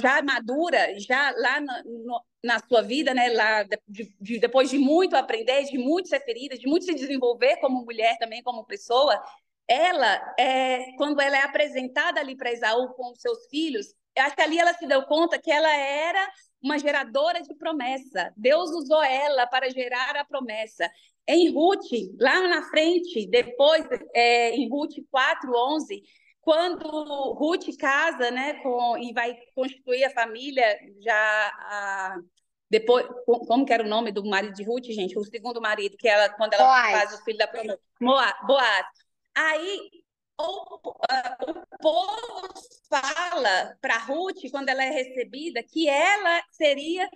já 0.00 0.22
madura, 0.22 0.98
já 0.98 1.30
lá 1.36 1.60
no, 1.60 2.24
na 2.42 2.58
sua 2.58 2.80
vida, 2.80 3.12
né, 3.12 3.28
lá 3.28 3.64
de, 3.86 4.16
de, 4.18 4.38
depois 4.40 4.70
de 4.70 4.78
muito 4.78 5.14
aprender, 5.14 5.64
de 5.64 5.76
muito 5.76 6.08
ser 6.08 6.20
ferida, 6.24 6.56
de 6.56 6.66
muito 6.66 6.86
se 6.86 6.94
desenvolver 6.94 7.58
como 7.58 7.84
mulher 7.84 8.16
também, 8.18 8.42
como 8.42 8.64
pessoa, 8.64 9.22
ela, 9.68 10.34
é, 10.38 10.92
quando 10.96 11.20
ela 11.20 11.36
é 11.36 11.42
apresentada 11.42 12.18
ali 12.18 12.34
para 12.34 12.50
Esaú 12.50 12.94
com 12.94 13.12
os 13.12 13.20
seus 13.20 13.46
filhos, 13.48 13.94
acho 14.18 14.34
que 14.34 14.42
ali 14.42 14.58
ela 14.58 14.72
se 14.72 14.86
deu 14.86 15.02
conta 15.02 15.38
que 15.38 15.50
ela 15.50 15.72
era 15.74 16.32
uma 16.62 16.78
geradora 16.78 17.42
de 17.42 17.54
promessa. 17.54 18.32
Deus 18.36 18.70
usou 18.70 19.02
ela 19.02 19.46
para 19.46 19.70
gerar 19.70 20.16
a 20.16 20.24
promessa. 20.24 20.88
Em 21.26 21.50
Ruth, 21.52 21.90
lá 22.20 22.48
na 22.48 22.62
frente, 22.62 23.26
depois, 23.26 23.86
é, 24.14 24.50
em 24.54 24.68
Ruth 24.68 24.94
4:11, 25.10 26.02
quando 26.40 26.84
Ruth 27.34 27.76
casa, 27.78 28.30
né, 28.30 28.54
com, 28.62 28.98
e 28.98 29.12
vai 29.12 29.36
constituir 29.54 30.04
a 30.04 30.10
família, 30.10 30.78
já 31.00 31.14
a, 31.14 32.16
depois, 32.68 33.06
como 33.26 33.66
que 33.66 33.72
era 33.72 33.84
o 33.84 33.88
nome 33.88 34.10
do 34.10 34.24
marido 34.24 34.54
de 34.54 34.64
Ruth, 34.64 34.86
gente? 34.86 35.18
O 35.18 35.24
segundo 35.24 35.60
marido, 35.60 35.96
que 35.96 36.08
ela, 36.08 36.28
quando 36.30 36.54
ela 36.54 36.64
Boaz. 36.64 36.92
faz 36.92 37.20
o 37.20 37.24
filho 37.24 37.38
da 37.38 37.46
promessa. 37.46 37.78
Boaz. 38.46 38.86
Aí 39.34 40.01
o, 40.42 40.90
o 40.90 41.78
povo 41.80 42.48
fala 42.88 43.76
para 43.80 43.98
Ruth, 43.98 44.50
quando 44.50 44.68
ela 44.68 44.84
é 44.84 44.90
recebida, 44.90 45.62
que 45.62 45.88
ela 45.88 46.42
seria 46.50 47.08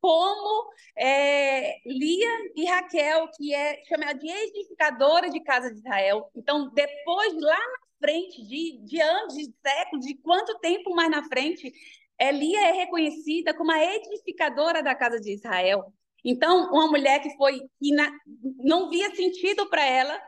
como 0.00 0.70
é, 0.96 1.78
Lia 1.86 2.28
e 2.54 2.66
Raquel, 2.66 3.28
que 3.36 3.54
é 3.54 3.82
chamada 3.84 4.18
de 4.18 4.28
edificadora 4.28 5.30
de 5.30 5.40
casa 5.40 5.72
de 5.72 5.78
Israel. 5.78 6.30
Então, 6.36 6.70
depois, 6.74 7.32
lá 7.40 7.58
na 7.58 7.78
frente, 7.98 8.46
de, 8.46 8.84
de 8.84 9.00
anos, 9.00 9.34
de 9.34 9.44
séculos, 9.66 10.04
de 10.04 10.14
quanto 10.16 10.58
tempo 10.58 10.94
mais 10.94 11.10
na 11.10 11.24
frente, 11.24 11.72
é, 12.18 12.30
Lia 12.30 12.68
é 12.68 12.72
reconhecida 12.72 13.54
como 13.54 13.72
a 13.72 13.82
edificadora 13.82 14.82
da 14.82 14.94
casa 14.94 15.18
de 15.18 15.32
Israel. 15.32 15.92
Então, 16.24 16.70
uma 16.72 16.88
mulher 16.88 17.20
que 17.20 17.36
foi 17.36 17.60
que 17.78 17.92
na, 17.94 18.10
não 18.56 18.88
via 18.88 19.14
sentido 19.14 19.68
para 19.68 19.84
ela 19.84 20.18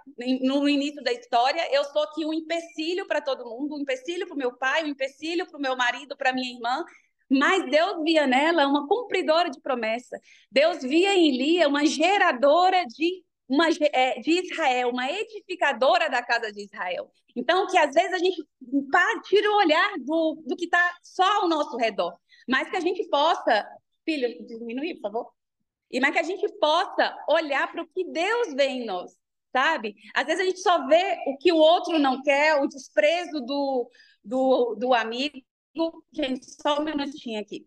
no 0.43 0.69
início 0.69 1.03
da 1.03 1.11
história, 1.11 1.67
eu 1.75 1.85
sou 1.85 2.03
aqui 2.03 2.27
um 2.27 2.35
empecilho 2.35 3.07
para 3.07 3.23
todo 3.23 3.49
mundo, 3.49 3.75
um 3.75 3.81
empecilho 3.81 4.27
para 4.27 4.35
o 4.35 4.39
meu 4.39 4.57
pai, 4.57 4.85
um 4.85 4.89
empecilho 4.89 5.47
para 5.47 5.59
o 5.59 5.61
meu 5.61 5.75
marido, 5.75 6.15
para 6.17 6.35
minha 6.35 6.53
irmã, 6.53 6.85
mas 7.31 7.69
Deus 7.71 8.03
via 8.05 8.27
nela 8.27 8.67
uma 8.67 8.87
cumpridora 8.87 9.51
de 9.51 9.61
promessa. 9.61 10.21
Deus 10.53 10.83
via 10.83 11.15
em 11.15 11.37
Lia 11.37 11.67
uma 11.67 11.85
geradora 11.87 12.85
de, 12.87 13.25
uma, 13.49 13.67
é, 13.93 14.21
de 14.21 14.43
Israel, 14.43 14.91
uma 14.91 15.11
edificadora 15.11 16.11
da 16.11 16.23
casa 16.23 16.53
de 16.53 16.63
Israel. 16.65 17.11
Então, 17.35 17.67
que 17.67 17.77
às 17.77 17.93
vezes 17.93 18.13
a 18.13 18.19
gente 18.19 18.43
tira 19.25 19.51
o 19.51 19.57
olhar 19.57 19.95
do, 19.99 20.43
do 20.47 20.57
que 20.57 20.67
está 20.67 20.99
só 21.03 21.43
ao 21.43 21.49
nosso 21.49 21.77
redor, 21.77 22.15
mas 22.49 22.71
que 22.71 22.77
a 22.77 22.81
gente 22.81 23.07
possa. 23.09 23.67
Filho, 24.05 24.47
diminuir, 24.47 24.95
por 24.97 25.11
favor. 25.11 25.33
E 25.91 26.01
mas 26.01 26.13
que 26.13 26.19
a 26.19 26.23
gente 26.23 26.49
possa 26.59 27.17
olhar 27.29 27.71
para 27.71 27.83
o 27.83 27.87
que 27.87 28.05
Deus 28.05 28.55
vê 28.55 28.67
em 28.67 28.87
nós, 28.87 29.13
sabe? 29.53 29.95
Às 30.15 30.27
vezes 30.27 30.41
a 30.41 30.45
gente 30.45 30.61
só 30.61 30.87
vê 30.87 31.19
o 31.27 31.37
que 31.39 31.53
o 31.53 31.57
outro 31.57 31.99
não 31.99 32.23
quer, 32.23 32.61
o 32.61 32.67
desprezo 32.67 33.41
do, 33.41 33.91
do, 34.25 34.75
do 34.75 34.95
amigo, 34.95 35.41
Gente, 36.13 36.47
só 36.63 36.81
um 36.81 36.85
minutinho 36.85 37.41
aqui. 37.41 37.67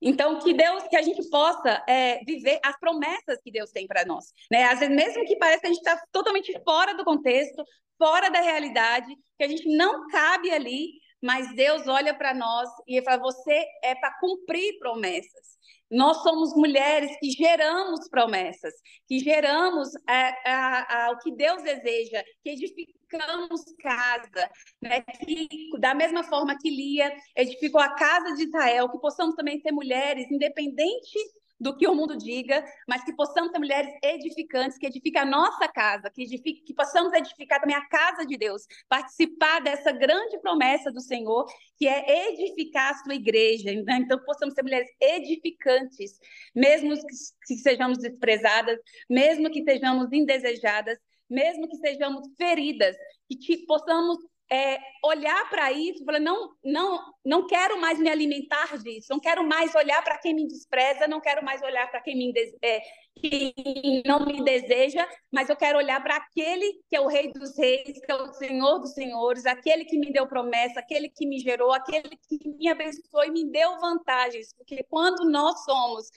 Então, 0.00 0.38
que 0.38 0.52
Deus, 0.54 0.84
que 0.88 0.96
a 0.96 1.02
gente 1.02 1.28
possa 1.30 1.82
é, 1.88 2.22
viver 2.24 2.60
as 2.64 2.78
promessas 2.78 3.40
que 3.42 3.50
Deus 3.50 3.70
tem 3.70 3.86
para 3.86 4.04
nós. 4.04 4.32
Né? 4.50 4.64
Às 4.64 4.78
vezes, 4.80 4.94
mesmo 4.94 5.24
que 5.24 5.36
pareça 5.36 5.60
que 5.60 5.66
a 5.66 5.70
gente 5.70 5.78
está 5.78 6.00
totalmente 6.12 6.52
fora 6.64 6.94
do 6.94 7.04
contexto, 7.04 7.64
fora 7.98 8.30
da 8.30 8.40
realidade, 8.40 9.14
que 9.38 9.44
a 9.44 9.48
gente 9.48 9.66
não 9.76 10.06
cabe 10.08 10.50
ali, 10.50 10.92
mas 11.22 11.54
Deus 11.54 11.86
olha 11.86 12.14
para 12.14 12.34
nós 12.34 12.68
e 12.86 13.02
fala: 13.02 13.22
você 13.22 13.64
é 13.82 13.94
para 13.94 14.18
cumprir 14.20 14.78
promessas. 14.78 15.56
Nós 15.90 16.16
somos 16.22 16.54
mulheres 16.56 17.16
que 17.20 17.30
geramos 17.30 18.08
promessas, 18.08 18.74
que 19.06 19.20
geramos 19.20 19.88
é, 20.08 20.50
a, 20.50 21.06
a, 21.06 21.10
o 21.12 21.18
que 21.18 21.30
Deus 21.30 21.62
deseja, 21.62 22.24
que 22.42 22.50
edificamos 22.50 23.62
casa, 23.80 24.50
né? 24.82 25.00
que, 25.02 25.48
da 25.78 25.94
mesma 25.94 26.24
forma 26.24 26.58
que 26.58 26.70
Lia 26.70 27.14
edificou 27.36 27.80
a 27.80 27.94
casa 27.94 28.34
de 28.34 28.44
Israel, 28.44 28.90
que 28.90 28.98
possamos 28.98 29.36
também 29.36 29.60
ser 29.60 29.70
mulheres, 29.70 30.28
independente 30.28 31.18
do 31.58 31.76
que 31.76 31.86
o 31.86 31.94
mundo 31.94 32.16
diga, 32.16 32.64
mas 32.86 33.02
que 33.04 33.14
possamos 33.14 33.50
ser 33.50 33.58
mulheres 33.58 33.92
edificantes, 34.02 34.78
que 34.78 34.86
edifiquem 34.86 35.22
a 35.22 35.24
nossa 35.24 35.66
casa, 35.68 36.10
que, 36.10 36.22
edifique, 36.22 36.62
que 36.62 36.74
possamos 36.74 37.12
edificar 37.12 37.60
também 37.60 37.76
a 37.76 37.88
casa 37.88 38.26
de 38.26 38.36
Deus, 38.36 38.62
participar 38.88 39.60
dessa 39.60 39.92
grande 39.92 40.38
promessa 40.40 40.92
do 40.92 41.00
Senhor, 41.00 41.46
que 41.78 41.88
é 41.88 42.30
edificar 42.30 42.92
a 42.92 42.98
sua 42.98 43.14
igreja. 43.14 43.72
Né? 43.72 43.98
Então, 44.00 44.18
possamos 44.24 44.54
ser 44.54 44.62
mulheres 44.62 44.90
edificantes, 45.00 46.18
mesmo 46.54 46.94
que, 46.94 47.16
que 47.46 47.54
sejamos 47.56 47.98
desprezadas, 47.98 48.78
mesmo 49.08 49.50
que 49.50 49.64
sejamos 49.64 50.12
indesejadas, 50.12 50.98
mesmo 51.28 51.68
que 51.68 51.76
sejamos 51.76 52.28
feridas, 52.36 52.96
que 53.28 53.66
possamos 53.66 54.18
é, 54.50 54.78
olhar 55.04 55.48
para 55.50 55.72
isso 55.72 56.04
falar, 56.04 56.20
não, 56.20 56.50
não, 56.64 57.12
não 57.24 57.46
quero 57.46 57.80
mais 57.80 57.98
me 57.98 58.08
alimentar 58.08 58.78
disso, 58.78 59.08
não 59.10 59.18
quero 59.18 59.46
mais 59.46 59.74
olhar 59.74 60.02
para 60.04 60.18
quem 60.18 60.34
me 60.34 60.46
despreza, 60.46 61.08
não 61.08 61.20
quero 61.20 61.44
mais 61.44 61.60
olhar 61.62 61.90
para 61.90 62.00
quem, 62.00 62.32
é, 62.62 62.80
quem 63.16 64.02
não 64.06 64.24
me 64.24 64.42
deseja, 64.44 65.06
mas 65.32 65.48
eu 65.48 65.56
quero 65.56 65.78
olhar 65.78 66.00
para 66.02 66.16
aquele 66.16 66.80
que 66.88 66.94
é 66.94 67.00
o 67.00 67.08
Rei 67.08 67.32
dos 67.32 67.56
Reis, 67.58 67.98
que 68.00 68.12
é 68.12 68.14
o 68.14 68.32
Senhor 68.34 68.78
dos 68.78 68.92
Senhores, 68.92 69.46
aquele 69.46 69.84
que 69.84 69.98
me 69.98 70.12
deu 70.12 70.26
promessa, 70.28 70.78
aquele 70.78 71.08
que 71.08 71.26
me 71.26 71.40
gerou, 71.40 71.72
aquele 71.72 72.16
que 72.28 72.48
me 72.48 72.68
abençoou 72.68 73.24
e 73.24 73.30
me 73.30 73.50
deu 73.50 73.78
vantagens, 73.80 74.54
porque 74.54 74.84
quando 74.84 75.28
nós 75.28 75.64
somos 75.64 76.08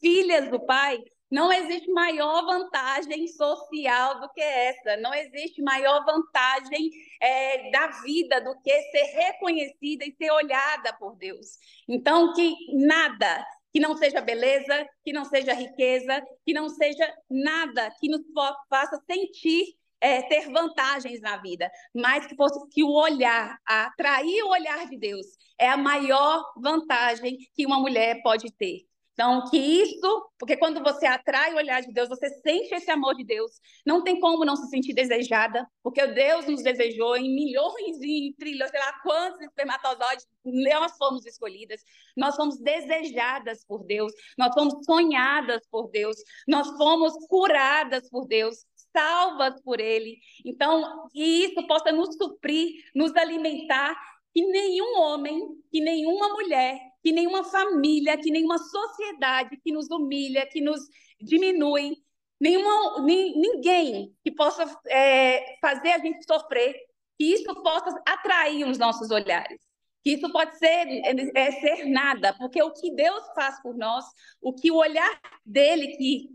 filhas 0.00 0.50
do 0.50 0.60
Pai, 0.60 0.98
não 1.30 1.52
existe 1.52 1.90
maior 1.92 2.44
vantagem 2.44 3.28
social 3.28 4.20
do 4.20 4.28
que 4.30 4.40
essa. 4.40 4.96
Não 4.96 5.14
existe 5.14 5.62
maior 5.62 6.04
vantagem 6.04 6.90
é, 7.20 7.70
da 7.70 7.86
vida 8.02 8.40
do 8.40 8.60
que 8.60 8.82
ser 8.90 9.04
reconhecida 9.14 10.04
e 10.04 10.14
ser 10.16 10.30
olhada 10.32 10.92
por 10.94 11.16
Deus. 11.16 11.58
Então, 11.88 12.32
que 12.32 12.54
nada 12.72 13.46
que 13.72 13.78
não 13.78 13.96
seja 13.96 14.20
beleza, 14.20 14.84
que 15.04 15.12
não 15.12 15.24
seja 15.24 15.52
riqueza, 15.52 16.20
que 16.44 16.52
não 16.52 16.68
seja 16.68 17.14
nada 17.30 17.90
que 18.00 18.08
nos 18.08 18.22
faça 18.68 19.00
sentir 19.08 19.76
é, 20.00 20.22
ter 20.22 20.50
vantagens 20.50 21.20
na 21.20 21.36
vida, 21.36 21.70
mas 21.94 22.26
que, 22.26 22.34
fosse, 22.34 22.58
que 22.70 22.82
o 22.82 22.90
olhar, 22.90 23.58
atrair 23.66 24.42
o 24.42 24.48
olhar 24.48 24.88
de 24.88 24.96
Deus, 24.96 25.26
é 25.58 25.68
a 25.68 25.76
maior 25.76 26.42
vantagem 26.56 27.36
que 27.54 27.66
uma 27.66 27.78
mulher 27.78 28.20
pode 28.22 28.50
ter. 28.52 28.89
Então, 29.20 29.44
que 29.50 29.58
isso, 29.58 30.30
porque 30.38 30.56
quando 30.56 30.82
você 30.82 31.04
atrai 31.04 31.52
o 31.52 31.58
olhar 31.58 31.82
de 31.82 31.92
Deus, 31.92 32.08
você 32.08 32.26
sente 32.40 32.74
esse 32.74 32.90
amor 32.90 33.14
de 33.14 33.22
Deus, 33.22 33.60
não 33.84 34.02
tem 34.02 34.18
como 34.18 34.46
não 34.46 34.56
se 34.56 34.66
sentir 34.70 34.94
desejada, 34.94 35.68
porque 35.82 36.06
Deus 36.06 36.46
nos 36.46 36.62
desejou 36.62 37.18
em 37.18 37.28
milhões 37.28 37.98
e 38.00 38.34
trilhões, 38.38 38.70
sei 38.70 38.80
lá 38.80 38.98
quantos 39.02 39.42
espermatozoides 39.42 40.26
nós 40.42 40.96
fomos 40.96 41.26
escolhidas, 41.26 41.82
nós 42.16 42.34
fomos 42.34 42.58
desejadas 42.60 43.62
por 43.62 43.84
Deus, 43.84 44.10
nós 44.38 44.54
fomos 44.54 44.82
sonhadas 44.86 45.68
por 45.70 45.90
Deus, 45.90 46.16
nós 46.48 46.66
fomos 46.78 47.12
curadas 47.28 48.08
por 48.08 48.26
Deus, 48.26 48.64
salvas 48.90 49.60
por 49.60 49.80
Ele. 49.80 50.16
Então, 50.46 51.06
que 51.12 51.22
isso 51.22 51.66
possa 51.66 51.92
nos 51.92 52.16
suprir, 52.16 52.72
nos 52.94 53.14
alimentar, 53.14 53.94
que 54.32 54.46
nenhum 54.46 54.98
homem, 54.98 55.46
que 55.70 55.82
nenhuma 55.82 56.30
mulher 56.30 56.89
que 57.02 57.12
nenhuma 57.12 57.44
família, 57.44 58.18
que 58.18 58.30
nenhuma 58.30 58.58
sociedade 58.58 59.56
que 59.62 59.72
nos 59.72 59.90
humilha, 59.90 60.46
que 60.46 60.60
nos 60.60 60.80
diminui, 61.20 61.96
nenhuma, 62.40 63.00
ninguém 63.02 64.14
que 64.22 64.30
possa 64.30 64.64
é, 64.86 65.58
fazer 65.60 65.92
a 65.92 65.98
gente 65.98 66.24
sofrer, 66.24 66.74
que 67.18 67.24
isso 67.24 67.54
possa 67.62 67.90
atrair 68.06 68.66
os 68.66 68.78
nossos 68.78 69.10
olhares. 69.10 69.60
Que 70.02 70.12
isso 70.12 70.32
pode 70.32 70.56
ser, 70.56 70.86
é 71.34 71.50
ser 71.52 71.84
nada, 71.84 72.32
porque 72.38 72.62
o 72.62 72.72
que 72.72 72.90
Deus 72.94 73.22
faz 73.34 73.60
por 73.60 73.76
nós, 73.76 74.06
o 74.40 74.54
que 74.54 74.70
o 74.70 74.76
olhar 74.76 75.20
dele 75.44 75.88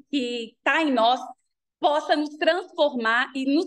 que 0.08 0.54
está 0.56 0.84
em 0.84 0.92
nós, 0.92 1.20
possa 1.80 2.16
nos 2.16 2.30
transformar 2.38 3.32
e 3.36 3.46
nos, 3.46 3.66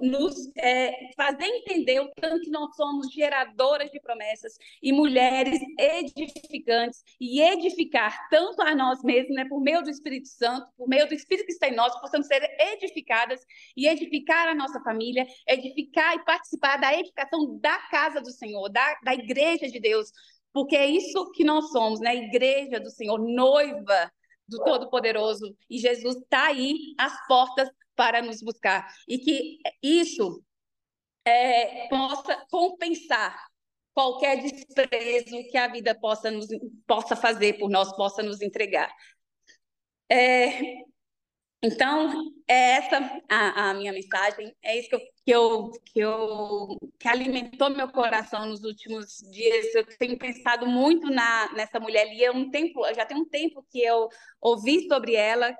nos 0.00 0.34
é, 0.56 1.10
fazer 1.16 1.44
entender 1.44 2.00
o 2.00 2.10
tanto 2.14 2.42
que 2.42 2.50
nós 2.50 2.74
somos 2.76 3.10
geradoras 3.12 3.90
de 3.90 4.00
promessas 4.00 4.56
e 4.82 4.92
mulheres 4.92 5.58
edificantes 5.78 7.02
e 7.20 7.40
edificar 7.40 8.28
tanto 8.28 8.62
a 8.62 8.74
nós 8.74 9.02
mesmos, 9.02 9.34
né, 9.34 9.44
por 9.48 9.60
meio 9.60 9.82
do 9.82 9.90
Espírito 9.90 10.28
Santo, 10.28 10.66
por 10.76 10.88
meio 10.88 11.08
do 11.08 11.14
Espírito 11.14 11.46
que 11.46 11.52
está 11.52 11.68
em 11.68 11.74
nós, 11.74 11.98
possamos 12.00 12.26
ser 12.26 12.42
edificadas 12.58 13.40
e 13.76 13.86
edificar 13.86 14.48
a 14.48 14.54
nossa 14.54 14.80
família, 14.80 15.26
edificar 15.46 16.14
e 16.14 16.24
participar 16.24 16.76
da 16.76 16.94
edificação 16.94 17.58
da 17.58 17.78
casa 17.90 18.20
do 18.20 18.30
Senhor, 18.30 18.68
da, 18.68 18.98
da 19.02 19.14
igreja 19.14 19.68
de 19.68 19.80
Deus, 19.80 20.10
porque 20.52 20.76
é 20.76 20.86
isso 20.86 21.30
que 21.32 21.44
nós 21.44 21.70
somos, 21.70 22.00
né? 22.00 22.16
Igreja 22.16 22.80
do 22.80 22.90
Senhor, 22.90 23.18
noiva 23.18 24.10
do 24.48 24.62
Todo-Poderoso. 24.62 25.56
E 25.68 25.78
Jesus 25.78 26.16
está 26.16 26.46
aí 26.46 26.94
às 26.98 27.26
portas 27.26 27.68
para 27.94 28.22
nos 28.22 28.42
buscar. 28.42 28.86
E 29.08 29.18
que 29.18 29.58
isso 29.82 30.42
é, 31.24 31.88
possa 31.88 32.46
compensar 32.50 33.36
qualquer 33.92 34.42
desprezo 34.42 35.42
que 35.50 35.56
a 35.56 35.68
vida 35.68 35.98
possa, 35.98 36.30
nos, 36.30 36.46
possa 36.86 37.16
fazer 37.16 37.58
por 37.58 37.70
nós, 37.70 37.94
possa 37.96 38.22
nos 38.22 38.42
entregar. 38.42 38.92
É, 40.10 40.84
então, 41.62 42.32
é 42.48 42.72
essa 42.76 43.22
a, 43.28 43.70
a, 43.70 43.74
minha 43.74 43.92
mensagem, 43.92 44.54
é 44.62 44.78
isso 44.78 44.90
que 44.90 44.96
eu, 44.96 45.00
que, 45.24 45.30
eu, 45.30 45.70
que, 45.84 46.00
eu, 46.00 46.76
que 46.98 47.08
alimentou 47.08 47.70
meu 47.70 47.88
coração 47.88 48.46
nos 48.46 48.62
últimos 48.62 49.18
dias. 49.30 49.74
Eu 49.74 49.86
tenho 49.98 50.18
pensado 50.18 50.66
muito 50.66 51.08
na, 51.10 51.52
nessa 51.54 51.80
mulher 51.80 52.06
ali. 52.06 52.28
Um 52.30 52.50
tempo, 52.50 52.82
já 52.94 53.04
tem 53.04 53.16
um 53.16 53.28
tempo 53.28 53.66
que 53.70 53.80
eu 53.80 54.08
ouvi 54.40 54.86
sobre 54.88 55.14
ela, 55.14 55.56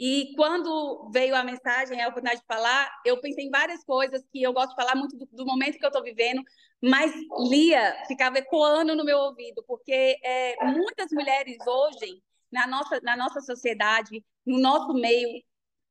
e 0.00 0.32
quando 0.36 1.10
veio 1.12 1.34
a 1.34 1.42
mensagem, 1.42 2.00
a 2.00 2.06
oportunidade 2.06 2.40
de 2.40 2.46
falar, 2.46 2.88
eu 3.04 3.20
pensei 3.20 3.46
em 3.46 3.50
várias 3.50 3.82
coisas 3.82 4.22
que 4.30 4.40
eu 4.40 4.52
gosto 4.52 4.70
de 4.70 4.76
falar 4.76 4.94
muito 4.94 5.16
do, 5.16 5.26
do 5.32 5.44
momento 5.44 5.76
que 5.76 5.84
eu 5.84 5.88
estou 5.88 6.04
vivendo, 6.04 6.40
mas 6.80 7.12
Lia 7.50 7.96
ficava 8.06 8.38
ecoando 8.38 8.94
no 8.94 9.04
meu 9.04 9.18
ouvido, 9.18 9.64
porque 9.66 10.16
é, 10.22 10.64
muitas 10.66 11.10
mulheres 11.10 11.56
hoje, 11.66 12.22
na 12.50 12.66
nossa, 12.66 13.00
na 13.02 13.16
nossa 13.16 13.40
sociedade, 13.40 14.24
no 14.46 14.58
nosso 14.58 14.94
meio, 14.94 15.42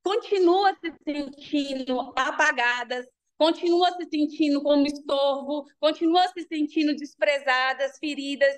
continuam 0.04 0.74
se 0.76 0.94
sentindo 1.04 2.00
apagadas, 2.16 3.06
continuam 3.38 3.94
se 3.96 4.08
sentindo 4.10 4.62
como 4.62 4.86
estorvo, 4.86 5.66
continuam 5.80 6.28
se 6.30 6.44
sentindo 6.48 6.96
desprezadas, 6.96 7.98
feridas. 8.00 8.56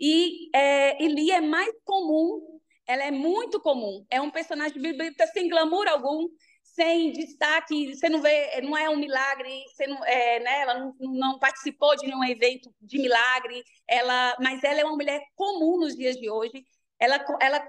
E, 0.00 0.48
é, 0.54 0.96
Lia 1.06 1.36
é 1.36 1.40
mais 1.40 1.72
comum, 1.84 2.60
ela 2.86 3.04
é 3.04 3.10
muito 3.10 3.60
comum. 3.60 4.04
É 4.10 4.20
um 4.20 4.30
personagem 4.30 4.80
bíblico 4.80 5.16
sem 5.32 5.48
glamour 5.48 5.86
algum, 5.88 6.28
sem 6.62 7.12
destaque, 7.12 7.94
você 7.94 8.08
não 8.08 8.22
vê, 8.22 8.60
não 8.62 8.76
é 8.76 8.88
um 8.88 8.96
milagre, 8.96 9.64
você 9.68 9.86
não, 9.86 10.02
é, 10.04 10.40
né, 10.40 10.60
ela 10.62 10.78
não, 10.78 10.94
não, 11.00 11.38
participou 11.38 11.94
de 11.96 12.06
nenhum 12.06 12.24
evento 12.24 12.72
de 12.80 12.98
milagre, 12.98 13.62
ela, 13.86 14.36
mas 14.40 14.64
ela 14.64 14.80
é 14.80 14.84
uma 14.84 14.96
mulher 14.96 15.22
comum 15.34 15.78
nos 15.78 15.94
dias 15.94 16.16
de 16.16 16.30
hoje. 16.30 16.64
Ela, 17.02 17.24
ela 17.40 17.68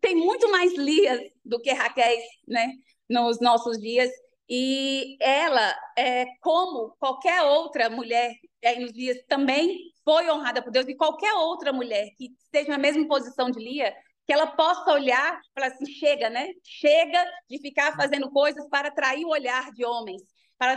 tem 0.00 0.14
muito 0.14 0.48
mais 0.48 0.72
Lias 0.76 1.20
do 1.44 1.60
que 1.60 1.72
Raquel, 1.72 2.18
né, 2.46 2.72
nos 3.08 3.40
nossos 3.40 3.78
dias. 3.80 4.08
E 4.48 5.16
ela, 5.20 5.76
é, 5.98 6.26
como 6.40 6.94
qualquer 7.00 7.42
outra 7.42 7.90
mulher 7.90 8.32
é, 8.62 8.78
nos 8.78 8.92
dias, 8.92 9.18
também 9.28 9.76
foi 10.04 10.30
honrada 10.30 10.62
por 10.62 10.70
Deus, 10.70 10.86
e 10.86 10.94
qualquer 10.94 11.32
outra 11.34 11.72
mulher 11.72 12.10
que 12.16 12.32
esteja 12.44 12.70
na 12.70 12.78
mesma 12.78 13.06
posição 13.08 13.50
de 13.50 13.58
Lia, 13.58 13.92
que 14.26 14.32
ela 14.32 14.46
possa 14.46 14.92
olhar 14.92 15.40
e 15.40 15.52
falar 15.52 15.72
assim: 15.72 15.86
chega, 15.86 16.30
né? 16.30 16.48
Chega 16.62 17.24
de 17.48 17.58
ficar 17.58 17.96
fazendo 17.96 18.30
coisas 18.30 18.68
para 18.68 18.88
atrair 18.88 19.24
o 19.24 19.30
olhar 19.30 19.72
de 19.72 19.84
homens, 19.84 20.22
para 20.56 20.74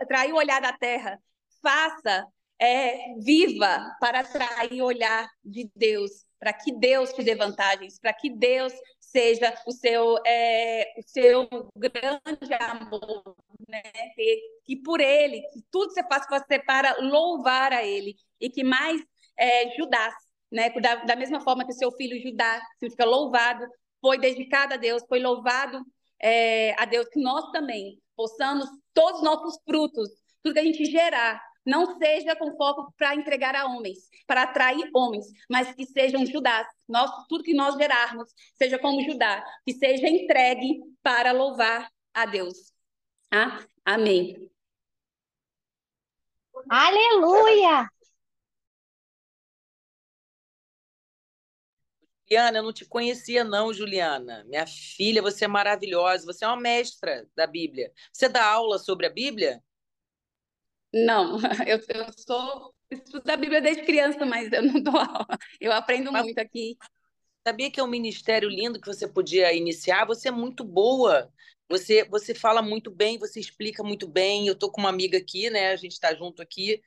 atrair 0.00 0.32
o 0.32 0.36
olhar 0.36 0.60
da 0.60 0.72
terra. 0.72 1.16
Faça, 1.62 2.26
é, 2.58 3.14
viva 3.18 3.96
para 4.00 4.20
atrair 4.20 4.82
o 4.82 4.86
olhar 4.86 5.28
de 5.44 5.70
Deus, 5.74 6.24
para 6.38 6.52
que 6.52 6.72
Deus 6.72 7.12
te 7.12 7.22
dê 7.22 7.34
vantagens, 7.34 7.98
para 7.98 8.12
que 8.12 8.30
Deus 8.30 8.72
seja 9.00 9.54
o 9.66 9.72
seu, 9.72 10.18
é, 10.26 10.92
o 10.98 11.02
seu 11.06 11.48
grande 11.76 12.54
amor, 12.60 13.36
né? 13.68 13.82
Que, 14.14 14.42
que, 14.64 14.76
por 14.76 15.00
Ele, 15.00 15.42
que 15.52 15.62
tudo 15.70 15.92
você 15.92 16.02
faça 16.02 16.28
você 16.28 16.58
para 16.58 16.96
louvar 17.00 17.72
a 17.72 17.84
Ele 17.84 18.14
e 18.40 18.50
que 18.50 18.64
mais 18.64 19.00
é, 19.38 19.74
Judas, 19.76 20.14
né? 20.50 20.70
Da, 20.70 20.96
da 20.96 21.16
mesma 21.16 21.40
forma 21.40 21.64
que 21.64 21.72
o 21.72 21.76
seu 21.76 21.92
filho 21.92 22.20
Judá 22.20 22.60
significa 22.78 23.04
louvado, 23.04 23.66
foi 24.00 24.18
dedicado 24.18 24.74
a 24.74 24.76
Deus, 24.76 25.02
foi 25.08 25.20
louvado 25.20 25.80
é, 26.20 26.74
a 26.80 26.84
Deus, 26.84 27.08
que 27.08 27.20
nós 27.20 27.50
também 27.52 27.98
possamos 28.16 28.66
todos 28.94 29.20
os 29.20 29.24
nossos 29.24 29.58
frutos, 29.64 30.08
tudo 30.42 30.54
que 30.54 30.60
a 30.60 30.64
gente 30.64 30.84
gerar, 30.86 31.40
não 31.66 31.98
seja 31.98 32.36
com 32.36 32.56
foco 32.56 32.92
para 32.96 33.14
entregar 33.14 33.54
a 33.54 33.66
homens, 33.66 34.08
para 34.26 34.44
atrair 34.44 34.88
homens, 34.94 35.26
mas 35.50 35.74
que 35.74 35.84
sejam 35.84 36.24
Judás. 36.24 36.66
Nós, 36.88 37.10
tudo 37.28 37.42
que 37.42 37.54
nós 37.54 37.74
gerarmos, 37.76 38.32
seja 38.54 38.78
como 38.78 39.02
Judá, 39.02 39.44
que 39.66 39.74
seja 39.74 40.08
entregue 40.08 40.80
para 41.02 41.32
louvar 41.32 41.90
a 42.14 42.24
Deus. 42.24 42.72
Ah, 43.30 43.60
amém. 43.84 44.48
Aleluia! 46.70 47.88
Juliana, 52.28 52.58
eu 52.58 52.62
não 52.64 52.72
te 52.72 52.84
conhecia, 52.84 53.44
não, 53.44 53.72
Juliana. 53.72 54.44
Minha 54.48 54.66
filha, 54.66 55.22
você 55.22 55.44
é 55.44 55.48
maravilhosa. 55.48 56.26
Você 56.26 56.44
é 56.44 56.48
uma 56.48 56.60
mestra 56.60 57.28
da 57.36 57.46
Bíblia. 57.46 57.92
Você 58.12 58.28
dá 58.28 58.44
aula 58.44 58.78
sobre 58.78 59.06
a 59.06 59.10
Bíblia? 59.10 59.62
Não, 61.04 61.38
eu, 61.68 61.78
eu 61.88 62.06
sou 62.16 62.74
estudo 62.90 63.24
da 63.24 63.36
Bíblia 63.36 63.60
desde 63.60 63.84
criança, 63.84 64.24
mas 64.24 64.50
eu 64.50 64.62
não 64.62 64.80
dou 64.80 64.96
aula. 64.96 65.38
Eu 65.60 65.72
aprendo 65.72 66.10
mas, 66.10 66.24
muito 66.24 66.38
aqui. 66.38 66.76
Sabia 67.46 67.70
que 67.70 67.78
é 67.78 67.82
um 67.82 67.88
ministério 67.88 68.48
lindo 68.48 68.80
que 68.80 68.86
você 68.86 69.06
podia 69.06 69.52
iniciar? 69.52 70.06
Você 70.06 70.28
é 70.28 70.32
muito 70.32 70.64
boa. 70.64 71.30
Você, 71.68 72.04
você 72.04 72.34
fala 72.34 72.62
muito 72.62 72.90
bem, 72.90 73.18
você 73.18 73.40
explica 73.40 73.82
muito 73.82 74.08
bem. 74.08 74.46
Eu 74.46 74.54
tô 74.54 74.70
com 74.70 74.80
uma 74.80 74.88
amiga 74.88 75.18
aqui, 75.18 75.50
né? 75.50 75.70
A 75.70 75.76
gente 75.76 75.92
está 75.92 76.14
junto 76.14 76.40
aqui 76.40 76.80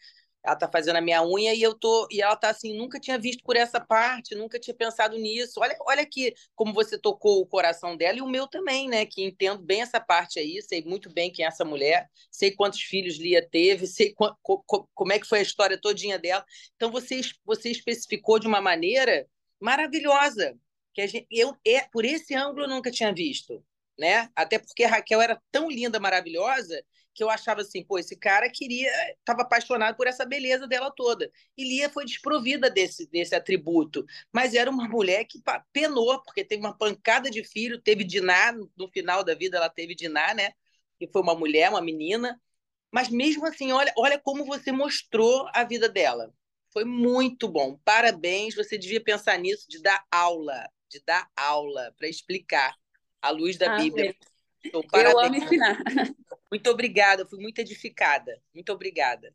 ela 0.43 0.55
tá 0.55 0.69
fazendo 0.71 0.95
a 0.95 1.01
minha 1.01 1.21
unha 1.23 1.53
e 1.53 1.61
eu 1.61 1.73
tô 1.73 2.07
e 2.09 2.21
ela 2.21 2.35
tá 2.35 2.49
assim, 2.49 2.73
nunca 2.77 2.99
tinha 2.99 3.17
visto 3.17 3.43
por 3.43 3.55
essa 3.55 3.79
parte, 3.79 4.35
nunca 4.35 4.59
tinha 4.59 4.73
pensado 4.73 5.17
nisso. 5.17 5.59
Olha, 5.59 5.75
olha 5.81 6.01
aqui 6.01 6.33
como 6.55 6.73
você 6.73 6.97
tocou 6.97 7.41
o 7.41 7.45
coração 7.45 7.95
dela 7.97 8.17
e 8.17 8.21
o 8.21 8.27
meu 8.27 8.47
também, 8.47 8.87
né? 8.87 9.05
Que 9.05 9.23
entendo 9.23 9.61
bem 9.61 9.81
essa 9.81 9.99
parte 9.99 10.39
aí, 10.39 10.61
sei 10.61 10.83
muito 10.83 11.09
bem 11.11 11.31
quem 11.31 11.43
é 11.45 11.47
essa 11.49 11.65
mulher, 11.65 12.09
sei 12.31 12.51
quantos 12.51 12.81
filhos 12.81 13.17
Lia 13.17 13.45
teve, 13.47 13.85
sei 13.87 14.13
co 14.13 14.35
co 14.43 14.89
como 14.93 15.11
é 15.11 15.19
que 15.19 15.27
foi 15.27 15.39
a 15.39 15.43
história 15.43 15.79
todinha 15.79 16.17
dela. 16.17 16.45
Então 16.75 16.91
você 16.91 17.21
você 17.45 17.69
especificou 17.69 18.39
de 18.39 18.47
uma 18.47 18.61
maneira 18.61 19.27
maravilhosa 19.59 20.57
que 20.93 21.05
gente, 21.07 21.27
eu 21.29 21.55
é 21.65 21.81
por 21.91 22.05
esse 22.05 22.33
ângulo 22.35 22.63
eu 22.63 22.69
nunca 22.69 22.91
tinha 22.91 23.13
visto, 23.13 23.63
né? 23.97 24.29
Até 24.35 24.57
porque 24.57 24.83
a 24.83 24.89
Raquel 24.89 25.21
era 25.21 25.41
tão 25.51 25.69
linda, 25.69 25.99
maravilhosa 25.99 26.81
que 27.19 27.23
eu 27.23 27.29
achava 27.29 27.59
assim, 27.59 27.83
pô, 27.83 27.99
esse 27.99 28.15
cara 28.15 28.49
queria, 28.49 28.89
estava 29.19 29.41
apaixonado 29.41 29.97
por 29.97 30.07
essa 30.07 30.25
beleza 30.25 30.65
dela 30.65 30.89
toda. 30.89 31.29
E 31.57 31.65
Lia 31.65 31.89
foi 31.89 32.05
desprovida 32.05 32.69
desse, 32.69 33.09
desse 33.11 33.35
atributo, 33.35 34.05
mas 34.31 34.53
era 34.53 34.71
uma 34.71 34.87
mulher 34.87 35.25
que 35.25 35.37
penou, 35.73 36.23
porque 36.23 36.45
teve 36.45 36.61
uma 36.61 36.77
pancada 36.77 37.29
de 37.29 37.43
filho, 37.43 37.81
teve 37.81 38.05
Diná, 38.05 38.53
no 38.53 38.87
final 38.87 39.21
da 39.21 39.35
vida 39.35 39.57
ela 39.57 39.69
teve 39.69 39.95
Diná, 39.95 40.33
né? 40.33 40.53
Que 40.97 41.09
foi 41.09 41.21
uma 41.21 41.35
mulher, 41.35 41.69
uma 41.69 41.81
menina. 41.81 42.39
Mas 42.89 43.09
mesmo 43.09 43.45
assim, 43.45 43.73
olha, 43.73 43.93
olha 43.97 44.17
como 44.17 44.45
você 44.45 44.71
mostrou 44.71 45.45
a 45.53 45.65
vida 45.65 45.89
dela. 45.89 46.33
Foi 46.71 46.85
muito 46.85 47.49
bom. 47.49 47.77
Parabéns, 47.83 48.55
você 48.55 48.77
devia 48.77 49.03
pensar 49.03 49.37
nisso, 49.37 49.65
de 49.67 49.81
dar 49.81 50.05
aula, 50.09 50.69
de 50.89 51.03
dar 51.05 51.27
aula 51.35 51.93
para 51.97 52.07
explicar 52.07 52.73
à 53.21 53.29
luz 53.29 53.57
da 53.57 53.73
ah, 53.73 53.77
Bíblia. 53.77 54.15
Então, 54.63 54.81
eu 54.93 55.19
amo 55.19 55.35
ensinar. 55.35 55.77
Muito 56.51 56.69
obrigada, 56.69 57.25
fui 57.25 57.39
muito 57.39 57.59
edificada. 57.59 58.41
Muito 58.53 58.71
obrigada. 58.71 59.33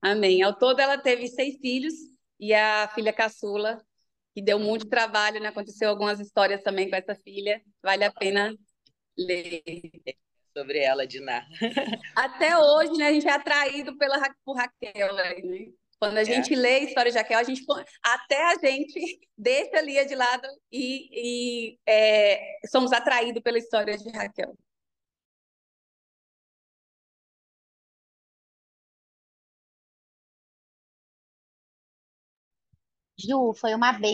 Amém. 0.00 0.42
Ao 0.42 0.54
todo, 0.54 0.80
ela 0.80 0.98
teve 0.98 1.28
seis 1.28 1.56
filhos 1.58 1.94
e 2.38 2.52
a 2.52 2.88
filha 2.94 3.12
caçula, 3.12 3.82
que 4.34 4.42
deu 4.42 4.58
muito 4.58 4.86
trabalho, 4.86 5.40
né? 5.40 5.48
Aconteceu 5.48 5.88
algumas 5.88 6.20
histórias 6.20 6.62
também 6.62 6.90
com 6.90 6.96
essa 6.96 7.14
filha. 7.14 7.62
Vale 7.82 8.04
a 8.04 8.12
pena 8.12 8.54
ler. 9.16 9.62
Sobre 10.56 10.78
ela, 10.78 11.04
Diná. 11.06 11.44
Até 12.14 12.56
hoje, 12.56 12.92
né, 12.92 13.08
a 13.08 13.12
gente 13.12 13.26
é 13.26 13.32
atraído 13.32 13.98
pela, 13.98 14.20
por 14.44 14.56
Raquel, 14.56 15.14
né? 15.14 15.34
Quando 15.98 16.18
a 16.18 16.22
é. 16.22 16.24
gente 16.24 16.54
lê 16.54 16.76
a 16.76 16.84
história 16.84 17.10
de 17.10 17.18
Raquel, 17.18 17.38
a 17.38 17.42
gente, 17.42 17.64
até 18.02 18.52
a 18.52 18.54
gente 18.58 19.00
deixa 19.36 19.78
a 19.78 19.80
Lia 19.80 20.04
de 20.04 20.14
lado 20.14 20.46
e, 20.70 21.08
e 21.72 21.78
é, 21.86 22.60
somos 22.70 22.92
atraídos 22.92 23.42
pela 23.42 23.58
história 23.58 23.96
de 23.96 24.08
Raquel. 24.10 24.56
Ju, 33.26 33.52
foi 33.54 33.74
uma 33.74 33.92
benção 33.92 34.04